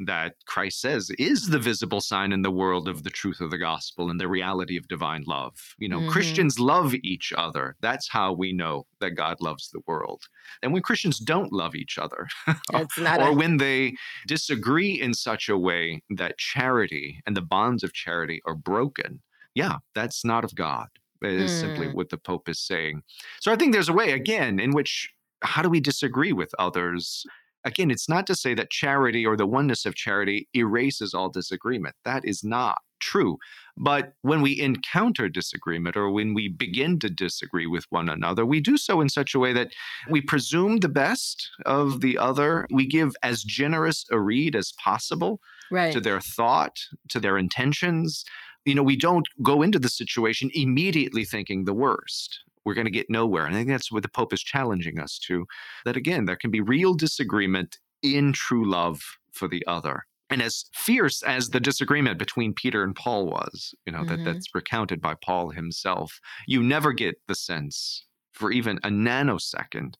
[0.00, 3.58] that Christ says is the visible sign in the world of the truth of the
[3.58, 5.54] gospel and the reality of divine love.
[5.78, 6.10] You know, mm-hmm.
[6.10, 7.76] Christians love each other.
[7.80, 10.22] That's how we know that God loves the world.
[10.62, 12.26] And when Christians don't love each other,
[12.72, 13.94] or, a- when they
[14.26, 19.20] disagree in such a way that charity and the bonds of charity are broken,
[19.54, 20.88] yeah, that's not of God,
[21.22, 21.60] is mm.
[21.60, 23.02] simply what the Pope is saying.
[23.40, 25.10] So I think there's a way, again, in which
[25.42, 27.24] how do we disagree with others?
[27.64, 31.94] Again, it's not to say that charity or the oneness of charity erases all disagreement.
[32.04, 33.36] That is not true.
[33.76, 38.60] But when we encounter disagreement or when we begin to disagree with one another, we
[38.60, 39.72] do so in such a way that
[40.10, 42.66] we presume the best of the other.
[42.72, 45.92] We give as generous a read as possible Right.
[45.92, 46.76] to their thought,
[47.08, 48.24] to their intentions.
[48.64, 52.40] You know, we don't go into the situation immediately thinking the worst.
[52.64, 53.46] We're going to get nowhere.
[53.46, 55.46] And I think that's what the Pope is challenging us to
[55.84, 59.00] that again, there can be real disagreement in true love
[59.32, 60.04] for the other.
[60.30, 64.08] And as fierce as the disagreement between Peter and Paul was, you know, Mhm.
[64.08, 69.94] that, that's recounted by Paul himself, you never get the sense for even a nanosecond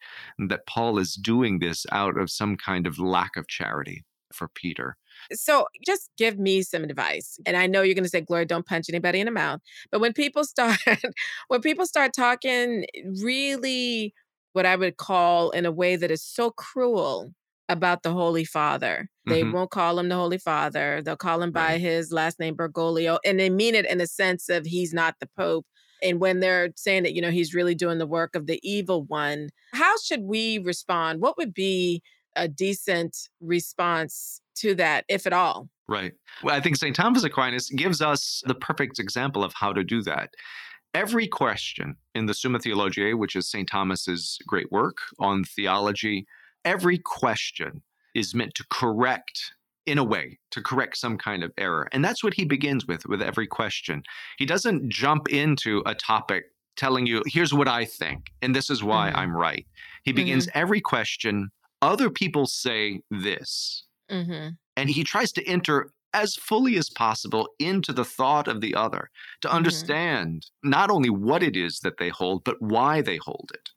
[0.48, 4.96] that Paul is doing this out of some kind of lack of charity for Peter.
[5.33, 7.39] So just give me some advice.
[7.47, 9.61] And I know you're going to say, Gloria, don't punch anybody in the mouth.
[9.91, 10.79] But when people start,
[11.49, 12.87] when people start talking
[13.23, 14.15] really
[14.53, 17.33] what I would call in a way that is so cruel
[17.69, 19.53] about the Holy Father, they Mhm.
[19.53, 21.01] won't call him the Holy Father.
[21.03, 21.81] They'll call him by Right.
[21.81, 23.19] his last name, Bergoglio.
[23.25, 25.67] And they mean it in the sense of he's not the Pope.
[26.03, 29.05] And when they're saying that, you know, he's really doing the work of the evil
[29.05, 31.21] one, how should we respond?
[31.23, 32.03] What would be
[32.37, 35.68] a decent response to that, if at all?
[35.88, 36.12] Right.
[36.42, 36.95] Well, I think St.
[36.95, 40.31] Thomas Aquinas gives us the perfect example of how to do that.
[40.95, 43.68] Every question in the Summa Theologiae, which is St.
[43.68, 46.27] Thomas's great work on theology,
[46.64, 47.83] every question
[48.14, 49.53] is meant to correct
[49.87, 53.05] in a way to correct some kind of error and that's what he begins with
[53.07, 54.01] with every question
[54.38, 56.45] he doesn't jump into a topic
[56.77, 59.16] telling you here's what i think and this is why Mhm.
[59.16, 59.66] i'm right
[60.05, 61.51] he begins every question
[61.83, 64.55] other people say this Mm-hmm.
[64.77, 69.11] and he tries to enter as fully as possible into the thought of the other
[69.42, 69.55] to Mhm.
[69.57, 73.71] understand not only what it is that they hold but why they hold it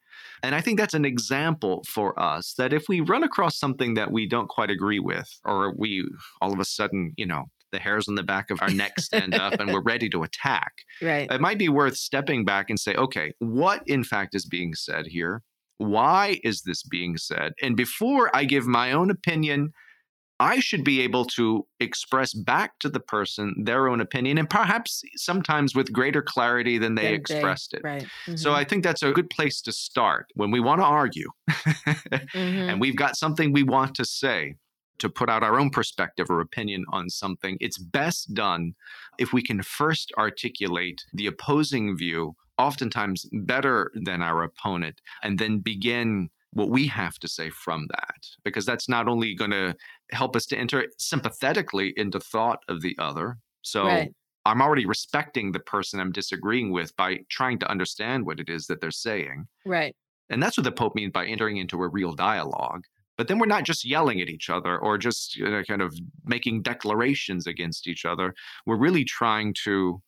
[0.43, 4.11] and i think that's an example for us that if we run across something that
[4.11, 6.05] we don't quite agree with or we
[6.41, 9.37] all of a sudden you know the hairs on the back of our neck stand
[9.37, 11.31] up and we're ready to attack Right.
[11.31, 15.07] it might be worth stepping back and say, okay, what in fact is being said
[15.07, 15.41] here?
[15.77, 17.53] Why is this being said?
[17.61, 19.71] And before I give my own opinion,
[20.39, 25.01] I should be able to express back to the person their own opinion and perhaps
[25.15, 27.81] sometimes with greater clarity than they they- expressed it.
[27.83, 28.05] Right.
[28.35, 32.33] So I think that's a good place to start when we want to argue Mhm.
[32.69, 34.55] and we've got something we want to say
[34.97, 37.57] to put out our own perspective or opinion on something.
[37.59, 38.75] It's best done
[39.17, 45.59] if we can first articulate the opposing view, oftentimes better than our opponent, and then
[45.59, 48.25] begin what we have to say from that.
[48.43, 49.75] Because that's not only going to
[50.11, 53.37] help us to enter sympathetically into thought of the other.
[53.61, 54.13] So Right.
[54.45, 58.67] I'm already respecting the person I'm disagreeing with by trying to understand what it is
[58.67, 59.47] that they're saying.
[59.65, 59.95] right.
[60.29, 62.83] And that's what the Pope means by entering into a real dialogue.
[63.17, 65.95] But then we're not just yelling at each other or just you know, kind of
[66.25, 68.33] making declarations against each other.
[68.65, 70.01] We're really trying to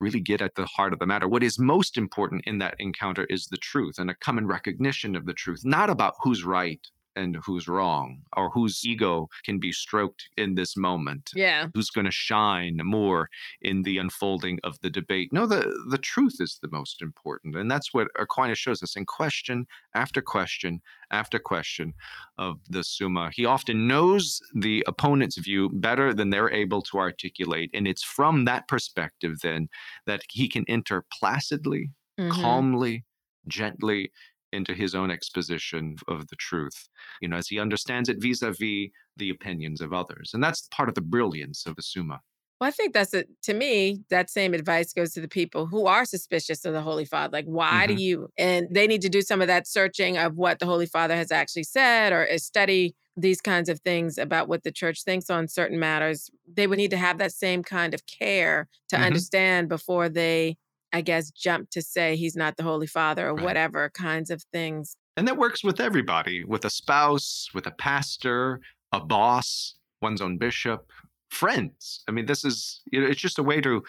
[0.00, 1.28] really get at the heart of the matter.
[1.28, 5.26] What is most important in that encounter is the truth and a common recognition of
[5.26, 6.80] the truth, not about who's right
[7.16, 11.68] and who's wrong or whose ego can be stroked in this moment Yeah.
[11.74, 13.28] who's going to shine more
[13.62, 15.32] in the unfolding of the debate.
[15.32, 17.56] No, the, the truth is the most important.
[17.56, 21.94] And that's what Aquinas shows us in question after question after question
[22.38, 23.30] of the Summa.
[23.32, 27.70] He often knows the opponent's view better than they're able to articulate.
[27.74, 29.68] And it's from that perspective then
[30.06, 32.30] that he can enter placidly, Mhm.
[32.30, 33.04] calmly,
[33.48, 34.10] gently
[34.54, 36.88] into his own exposition of the truth,
[37.20, 40.30] you know, as he understands it vis a vis the opinions of others.
[40.34, 42.20] And that's part of the brilliance of the Summa.
[42.60, 43.28] Well, I think that's it.
[43.42, 47.04] To me, that same advice goes to the people who are suspicious of the Holy
[47.04, 47.32] Father.
[47.32, 48.00] Like, why do Mhm.
[48.00, 48.28] you?
[48.38, 51.32] And they need to do some of that searching of what the Holy Father has
[51.32, 55.48] actually said or uh, study these kinds of things about what the church thinks on
[55.48, 56.30] certain matters.
[56.52, 59.26] They would need to have that same kind of care to Mhm.
[59.36, 60.56] understand before they,
[60.94, 63.44] I guess, jump to say he's not the Holy Father or Right.
[63.44, 64.96] whatever kinds of things.
[65.16, 68.60] And that works with everybody with a spouse, with a pastor,
[68.92, 70.90] a boss, one's own bishop,
[71.30, 72.04] friends.
[72.08, 73.82] I mean, this is, you know, it's just a way to,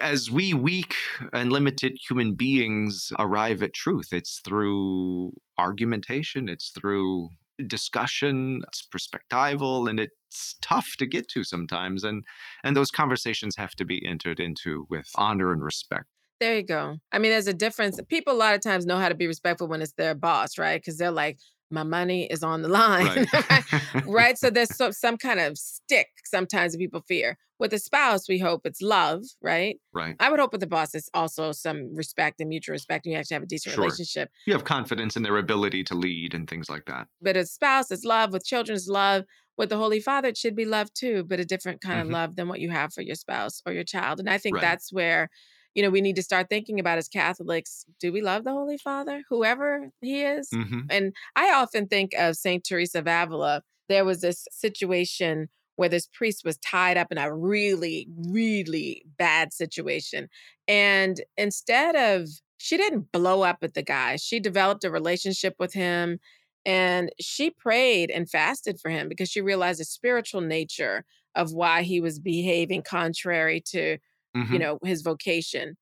[0.00, 0.94] as we weak
[1.32, 7.28] and limited human beings arrive at truth, it's through argumentation, it's through
[7.66, 12.04] discussion, it's perspectival, and it's tough to get to sometimes.
[12.04, 12.24] And
[12.62, 16.06] and those conversations have to be entered into with honor and respect.
[16.40, 16.96] There you go.
[17.12, 18.00] I mean, there's a difference.
[18.08, 20.80] People a lot of times know how to be respectful when it's their boss, right?
[20.80, 21.38] Because they're like,
[21.70, 23.26] my money is on the line.
[23.48, 23.64] Right.
[24.06, 24.38] right?
[24.38, 27.36] So there's so, some kind of stick sometimes that people fear.
[27.58, 29.76] With a spouse, we hope it's love, right?
[29.92, 30.16] Right.
[30.18, 33.18] I would hope with the boss, it's also some respect and mutual respect, and you
[33.18, 33.84] actually have a decent Sure.
[33.84, 34.30] relationship.
[34.46, 37.06] You have confidence in their ability to lead and things like that.
[37.20, 39.24] But a spouse is love, with children is love.
[39.58, 42.02] With the Holy Father, it should be love too, but a different kind Mhm.
[42.06, 44.20] of love than what you have for your spouse or your child.
[44.20, 44.62] And I think Right.
[44.62, 45.28] that's where,
[45.74, 48.78] you know, we need to start thinking about as Catholics do we love the Holy
[48.78, 50.52] Father, whoever he is?
[50.52, 52.64] hmm And I often think of St.
[52.64, 53.62] Teresa of Avila.
[53.88, 59.52] There was this situation where this priest was tied up in a really, really bad
[59.52, 60.28] situation.
[60.68, 65.72] And instead of, she didn't blow up at the guy, she developed a relationship with
[65.72, 66.18] him
[66.66, 71.04] and she prayed and fasted for him because she realized the spiritual nature
[71.34, 73.98] of why he was behaving contrary to
[74.34, 75.76] hmm you know his vocation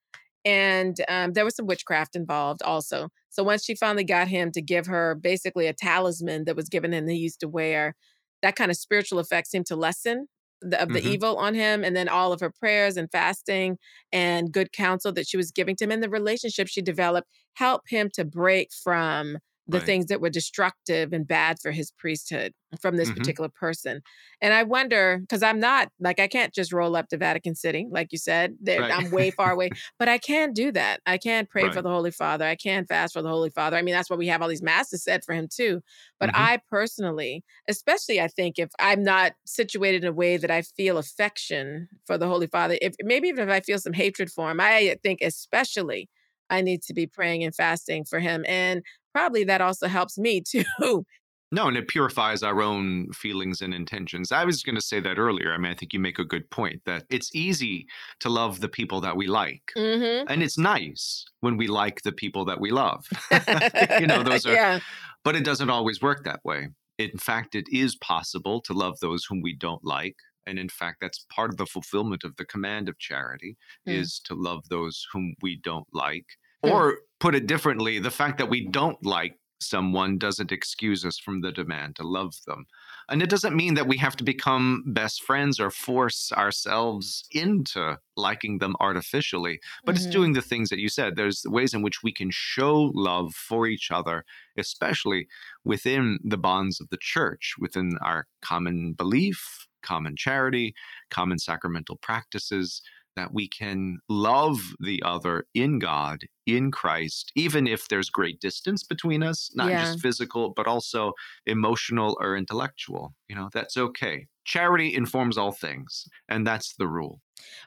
[0.44, 4.62] and um, there was some witchcraft involved also so once she finally got him to
[4.62, 7.94] give her basically a talisman that was given him that he used to wear
[8.42, 10.28] that kind of spiritual effect seemed to lessen
[10.60, 11.08] the, of the Mhm.
[11.08, 13.78] evil on him and then all of her prayers and fasting
[14.12, 17.90] and good counsel that she was giving to him and the relationship she developed helped
[17.90, 19.38] him to break from
[19.68, 19.82] the Right.
[19.82, 23.12] things that were destructive and bad for his priesthood from this Mhm.
[23.12, 24.00] particular person
[24.40, 27.86] and I wonder because I'm not like I can't just roll up to Vatican City,
[27.90, 28.56] like you said.
[28.76, 28.96] Right.
[28.96, 31.00] I'm way far away, but I can do that.
[31.06, 32.44] I can pray for the Holy Father.
[32.44, 33.76] I can fast for the Holy Father.
[33.76, 35.82] I mean, that's why we have all these masses said for him too.
[36.20, 36.34] But Mhm.
[36.34, 40.98] I personally, especially, I think if I'm not situated in a way that I feel
[40.98, 44.60] affection for the Holy Father, if maybe even if I feel some hatred for him,
[44.60, 46.08] I think especially
[46.50, 48.82] I need to be praying and fasting for him, and
[49.12, 50.64] probably that also helps me too.
[51.50, 54.32] No, and it purifies our own feelings and intentions.
[54.32, 55.54] I was going to say that earlier.
[55.54, 57.86] I mean, I think you make a good point that it's easy
[58.20, 59.62] to love the people that we like.
[59.76, 60.28] mm-hmm.
[60.28, 63.06] And it's nice when we like the people that we love.
[64.00, 64.80] you know, those are, yeah.
[65.24, 66.68] but it doesn't always work that way.
[66.98, 70.16] In fact, it is possible to love those whom we don't like.
[70.48, 73.92] And in fact, that's part of the fulfillment of the command of charity Hmm.
[73.92, 76.26] is to love those whom we don't like.
[76.64, 76.70] Hmm.
[76.70, 81.40] Or put it differently, the fact that we don't like someone doesn't excuse us from
[81.40, 82.64] the demand to love them.
[83.08, 87.98] And it doesn't mean that we have to become best friends or force ourselves into
[88.16, 90.12] liking them artificially, but it's Mhm.
[90.12, 91.16] doing the things that you said.
[91.16, 94.24] There's ways in which we can show love for each other,
[94.56, 95.26] especially
[95.64, 100.74] within the bonds of the church, within our common belief, common charity,
[101.10, 102.82] common sacramental practices,
[103.16, 108.84] that we can love the other in God, in Christ, even if there's great distance
[108.84, 109.80] between us, not Yeah.
[109.80, 111.12] just physical, but also
[111.46, 113.14] emotional or intellectual.
[113.28, 114.26] You know, that's okay.
[114.44, 117.20] Charity informs all things, and that's the rule.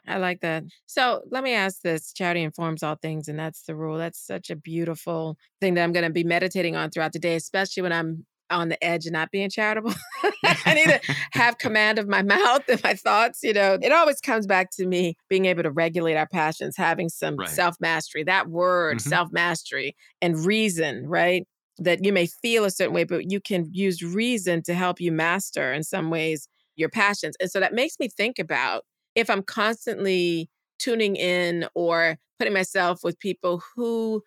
[0.06, 0.64] I like that.
[0.86, 3.98] So let me ask this charity informs all things, and that's the rule.
[3.98, 7.36] That's such a beautiful thing that I'm going to be meditating on throughout the day,
[7.36, 9.92] especially when I'm on the edge and not being charitable.
[10.66, 11.00] I need to
[11.32, 13.42] have command of my mouth and my thoughts.
[13.42, 17.08] You know, it always comes back to me being able to regulate our passions, having
[17.08, 17.48] some Right.
[17.48, 18.24] self mastery.
[18.24, 19.02] That word, Mhm.
[19.02, 21.46] self mastery, and reason, right?
[21.78, 25.10] That you may feel a certain way, but you can use reason to help you
[25.12, 27.34] master in some ways your passions.
[27.40, 28.84] And so that makes me think about
[29.14, 30.48] if I'm constantly
[30.78, 34.22] tuning in or putting myself with people who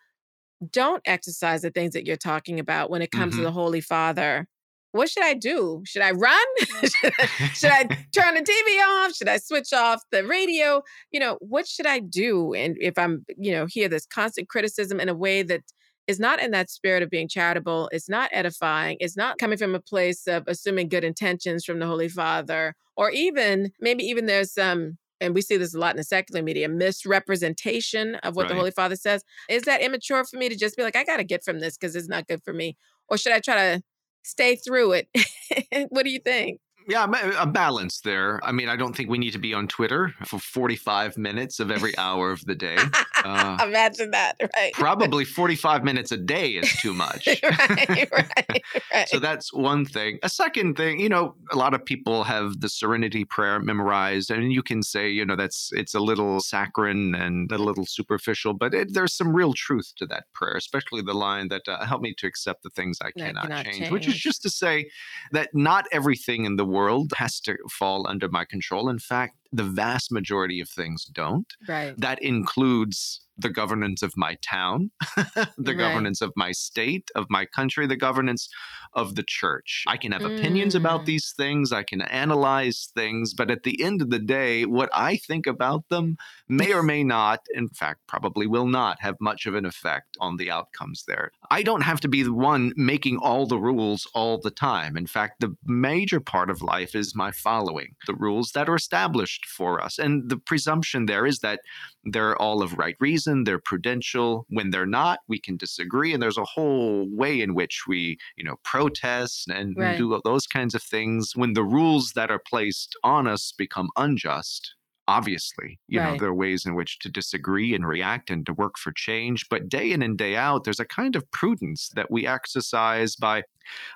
[0.71, 3.45] don't exercise the things that you're talking about when it comes to Mhm.
[3.45, 4.47] the Holy Father,
[4.91, 5.81] what should I do?
[5.85, 6.45] Should I run?
[6.83, 9.13] should, I, should I turn the TV off?
[9.13, 10.81] Should I switch off the radio?
[11.11, 12.53] You know, what should I do?
[12.53, 15.63] And if I'm, you know, hear this constant criticism in a way that
[16.07, 19.75] is not in that spirit of being charitable, it's not edifying, it's not coming from
[19.75, 24.53] a place of assuming good intentions from the Holy Father, or even maybe even there's
[24.53, 28.55] some, and we see this a lot in the secular media, misrepresentation of what the
[28.55, 29.23] Holy Father says.
[29.49, 31.77] Is that immature for me to just be like, I got to get from this
[31.77, 32.77] because it's not good for me?
[33.07, 33.83] Or should I try to
[34.23, 35.07] stay through it?
[35.89, 36.59] what do you think?
[36.87, 37.07] Yeah,
[37.39, 38.39] a balance there.
[38.43, 41.71] I mean, I don't think we need to be on Twitter for 45 minutes of
[41.71, 42.77] every hour of the day.
[43.25, 44.73] Uh, Imagine that, right?
[44.73, 47.27] Probably 45 minutes a day is too much.
[47.43, 48.63] right, right,
[48.93, 49.09] right.
[49.09, 50.19] So that's one thing.
[50.21, 54.53] A second thing, you know, a lot of people have the Serenity Prayer memorized, and
[54.53, 58.73] you can say, you know, that's it's a little saccharine and a little superficial, but
[58.73, 62.13] it, there's some real truth to that prayer, especially the line that uh, "Help me
[62.19, 64.89] to accept the things I cannot, cannot change," which is just to say
[65.31, 68.87] that not everything in the world has to fall under my control.
[68.89, 71.51] In fact, the vast majority of things don't.
[71.67, 71.93] right.
[71.97, 75.77] That includes the governance of my town, the right.
[75.77, 78.49] governance of my state, of my country, the governance
[78.93, 79.83] of the church.
[79.87, 80.37] I can have mm.
[80.37, 81.05] opinions about mm.
[81.05, 85.17] these things, I can analyze things, but at the end of the day, what I
[85.17, 86.17] think about them
[86.47, 90.37] may or may not, in fact, probably will not have much of an effect on
[90.37, 91.31] the outcomes there.
[91.51, 94.95] I don't have to be the one making all the rules all the time.
[94.95, 99.45] In fact, the major part of life is my following the rules that are established
[99.45, 99.97] for us.
[99.97, 101.59] And the presumption there is that
[102.03, 104.45] they're all of right reason, they're prudential.
[104.49, 106.13] When they're not, we can disagree.
[106.13, 109.97] And there's a whole way in which we, you know, protest and right.
[109.97, 111.35] do those kinds of things.
[111.35, 114.75] When the rules that are placed on us become unjust,
[115.07, 116.13] obviously you right.
[116.13, 119.47] know there are ways in which to disagree and react and to work for change
[119.49, 123.43] but day in and day out there's a kind of prudence that we exercise by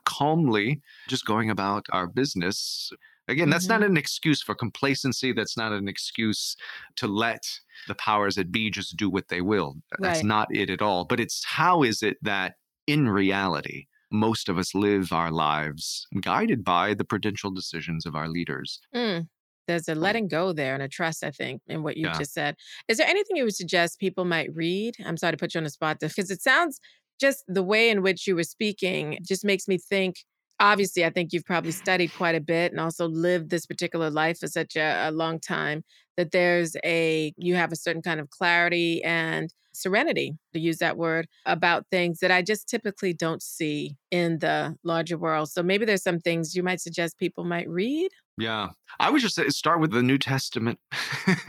[0.05, 2.91] calmly just going about our business
[3.29, 3.81] Again, that's mm-hmm.
[3.81, 5.31] not an excuse for complacency.
[5.31, 6.55] That's not an excuse
[6.97, 7.43] to let
[7.87, 9.75] the powers that be just do what they will.
[9.99, 10.25] That's right.
[10.25, 11.05] not it at all.
[11.05, 12.55] But it's how is it that
[12.87, 18.27] in reality, most of us live our lives guided by the prudential decisions of our
[18.27, 18.79] leaders.
[18.95, 19.27] Mm.
[19.67, 22.17] There's a letting go there and a trust, I think, in what you yeah.
[22.17, 22.55] just said.
[22.87, 24.95] Is there anything you would suggest people might read?
[25.05, 26.79] I'm sorry to put you on the spot because it sounds
[27.21, 30.23] just the way in which you were speaking just makes me think
[30.59, 34.39] obviously, I think you've probably studied quite a bit and also lived this particular life
[34.39, 35.83] for such a, a, long time
[36.17, 40.97] that there's a, you have a certain kind of clarity and serenity, to use that
[40.97, 45.49] word, about things that I just typically don't see in the larger world.
[45.49, 48.11] So maybe there's some things you might suggest people might read.
[48.37, 48.69] Yeah.
[48.99, 50.79] I would just say start with the New Testament.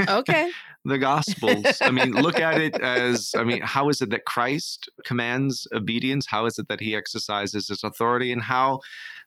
[0.08, 0.50] Okay.
[0.84, 1.78] the Gospels.
[1.80, 6.26] I mean, look at it as I mean, how is it that Christ commands obedience?
[6.26, 8.32] How is it that he exercises his authority?
[8.32, 8.80] And how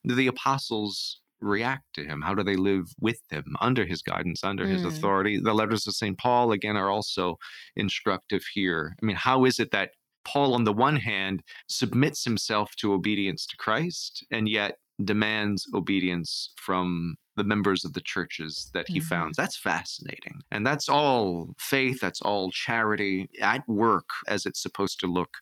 [0.06, 2.22] do the apostles react to him?
[2.22, 4.72] How do they live with him under his guidance, under mm.
[4.72, 5.40] his authority?
[5.40, 6.18] The letters of St.
[6.18, 7.38] Paul, again, are also
[7.76, 8.96] instructive here.
[9.02, 9.92] I mean, how is it that
[10.26, 16.52] Paul, on the one hand, submits himself to obedience to Christ and yet demands obedience
[16.58, 19.08] from the members of the churches that he mm-hmm.
[19.08, 19.38] founds.
[19.38, 20.42] That's fascinating.
[20.52, 25.38] And that's all faith, that's all charity at work as it's supposed to look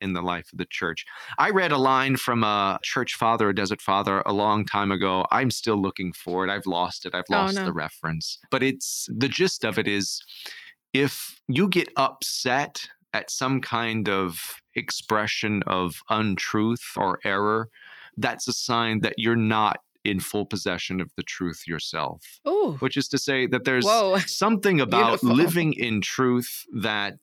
[0.00, 1.04] in the life of the church.
[1.38, 5.26] I read a line from a church father, a desert father, a long time ago.
[5.30, 6.50] I'm still looking for it.
[6.50, 7.14] I've lost it.
[7.14, 7.66] I've oh, lost oh, no.
[7.66, 8.38] the reference.
[8.50, 10.22] But it's the gist of it is
[10.92, 17.68] if you get upset at some kind of expression of untruth or error,
[18.16, 22.22] that's a sign that you're not in full possession of the truth yourself.
[22.48, 22.76] Ooh.
[22.80, 24.18] Which is to say that there's Whoa.
[24.26, 25.36] something about Beautiful.
[25.36, 27.14] living in truth that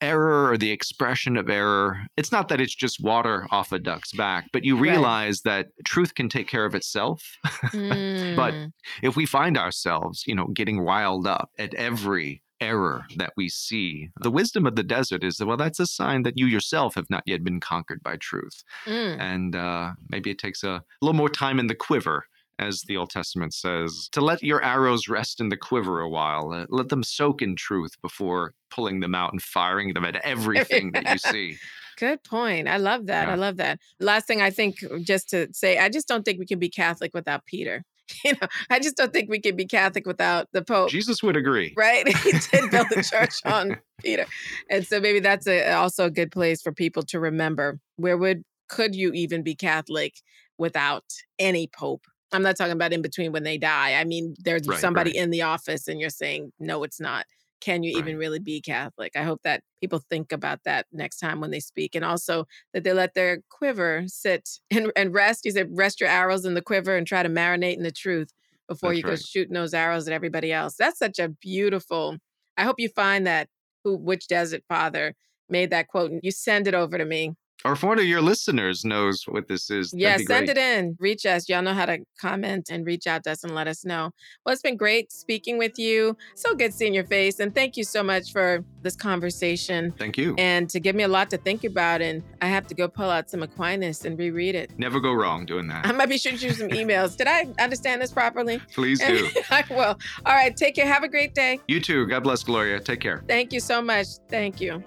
[0.00, 4.12] error or the expression of error, it's not that it's just water off a duck's
[4.12, 5.64] back, but you realize right.
[5.64, 7.22] that truth can take care of itself.
[7.74, 8.36] Mm.
[8.36, 8.54] but
[9.02, 14.10] if we find ourselves, you know, getting riled up at every error that we see.
[14.20, 17.10] The wisdom of the desert is that, well, that's a sign that you yourself have
[17.10, 18.62] not yet been conquered by truth.
[18.86, 19.20] Mm.
[19.20, 22.24] And uh, maybe it takes a little more time in the quiver
[22.58, 26.52] as the Old Testament says, to let your arrows rest in the quiver a while.
[26.52, 30.92] Uh, let them soak in truth before pulling them out and firing them at everything
[30.92, 31.56] that you see.
[31.96, 32.68] Good point.
[32.68, 33.28] I love that.
[33.28, 33.32] Yeah.
[33.32, 33.78] I love that.
[34.00, 37.12] Last thing I think, just to say, I just don't think we can be Catholic
[37.14, 37.84] without Peter.
[38.24, 40.90] you know, I just don't think we can be Catholic without the Pope.
[40.90, 41.74] Jesus would agree.
[41.84, 42.06] Right?
[42.18, 44.26] he did build the church on Peter.
[44.70, 47.78] And so maybe that's a, also a good place for people to remember.
[47.96, 50.14] Where would could you even be Catholic
[50.58, 51.04] without
[51.38, 52.06] any pope?
[52.32, 53.94] I'm not talking about in between when they die.
[53.94, 55.22] I mean, there's right, somebody right.
[55.22, 57.26] in the office and you're saying, no, it's not
[57.64, 58.00] can you right.
[58.00, 59.12] even really be Catholic?
[59.16, 61.94] I hope that people think about that next time when they speak.
[61.94, 62.44] And also
[62.74, 65.44] that they let their quiver sit and, and rest.
[65.44, 68.28] You said, rest your arrows in the quiver and try to marinate in the truth
[68.68, 69.16] before That's you right.
[69.16, 70.74] go shooting those arrows at everybody else.
[70.78, 72.18] That's such a beautiful,
[72.56, 73.48] I hope you find that
[73.82, 75.14] who, which desert father
[75.48, 78.20] made that quote and you send it over to me or if one of your
[78.20, 80.96] listeners knows what this is, yeah, send it in.
[81.00, 81.48] Reach us.
[81.48, 84.10] Y'all know how to comment and reach out to us and let us know.
[84.44, 86.16] Well, it's been great speaking with you.
[86.34, 87.40] So good seeing your face.
[87.40, 89.92] And thank you so much for this conversation.
[89.92, 90.34] Thank you.
[90.36, 92.02] And to give me a lot to think about.
[92.02, 94.70] And I have to go pull out some Aquinas and reread it.
[94.78, 95.86] Never go wrong doing that.
[95.86, 97.16] I might be shooting you some emails.
[97.16, 98.60] Did I understand this properly?
[98.74, 99.28] Please do.
[99.50, 99.98] I will.
[100.26, 100.54] All right.
[100.54, 100.86] Take care.
[100.86, 101.60] Have a great day.
[101.68, 102.06] You too.
[102.06, 102.78] God bless Gloria.
[102.78, 103.24] Take care.
[103.26, 104.06] Thank you so much.
[104.28, 104.82] Thank you.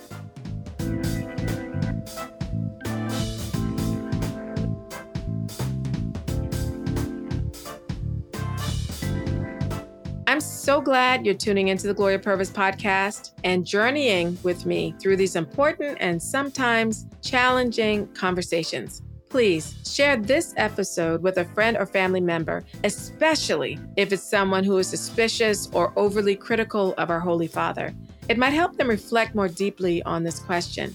[10.67, 15.37] So glad you're tuning into the Gloria Purvis podcast and journeying with me through these
[15.37, 19.01] important and sometimes challenging conversations.
[19.29, 24.77] Please share this episode with a friend or family member, especially if it's someone who
[24.77, 27.95] is suspicious or overly critical of our Holy Father.
[28.27, 30.93] It might help them reflect more deeply on this question.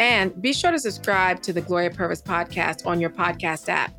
[0.00, 3.94] And be sure to subscribe to the Gloria Purvis podcast on your podcast app.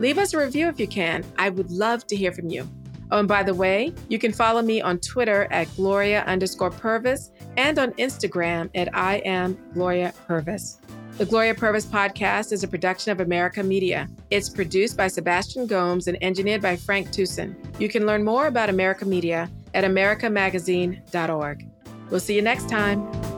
[0.00, 1.24] Leave us a review if you can.
[1.38, 2.68] I would love to hear from you.
[3.10, 7.30] Oh, and by the way, you can follow me on Twitter at Gloria underscore Purvis
[7.56, 10.80] and on Instagram at I am Gloria Purvis.
[11.18, 14.06] The Gloria Purvis podcast is a production of America Media.
[14.30, 17.56] It's produced by Sebastian Gomes and engineered by Frank Tucson.
[17.78, 21.66] You can learn more about America Media at americamagazine.org.
[22.10, 23.35] We'll see you next time.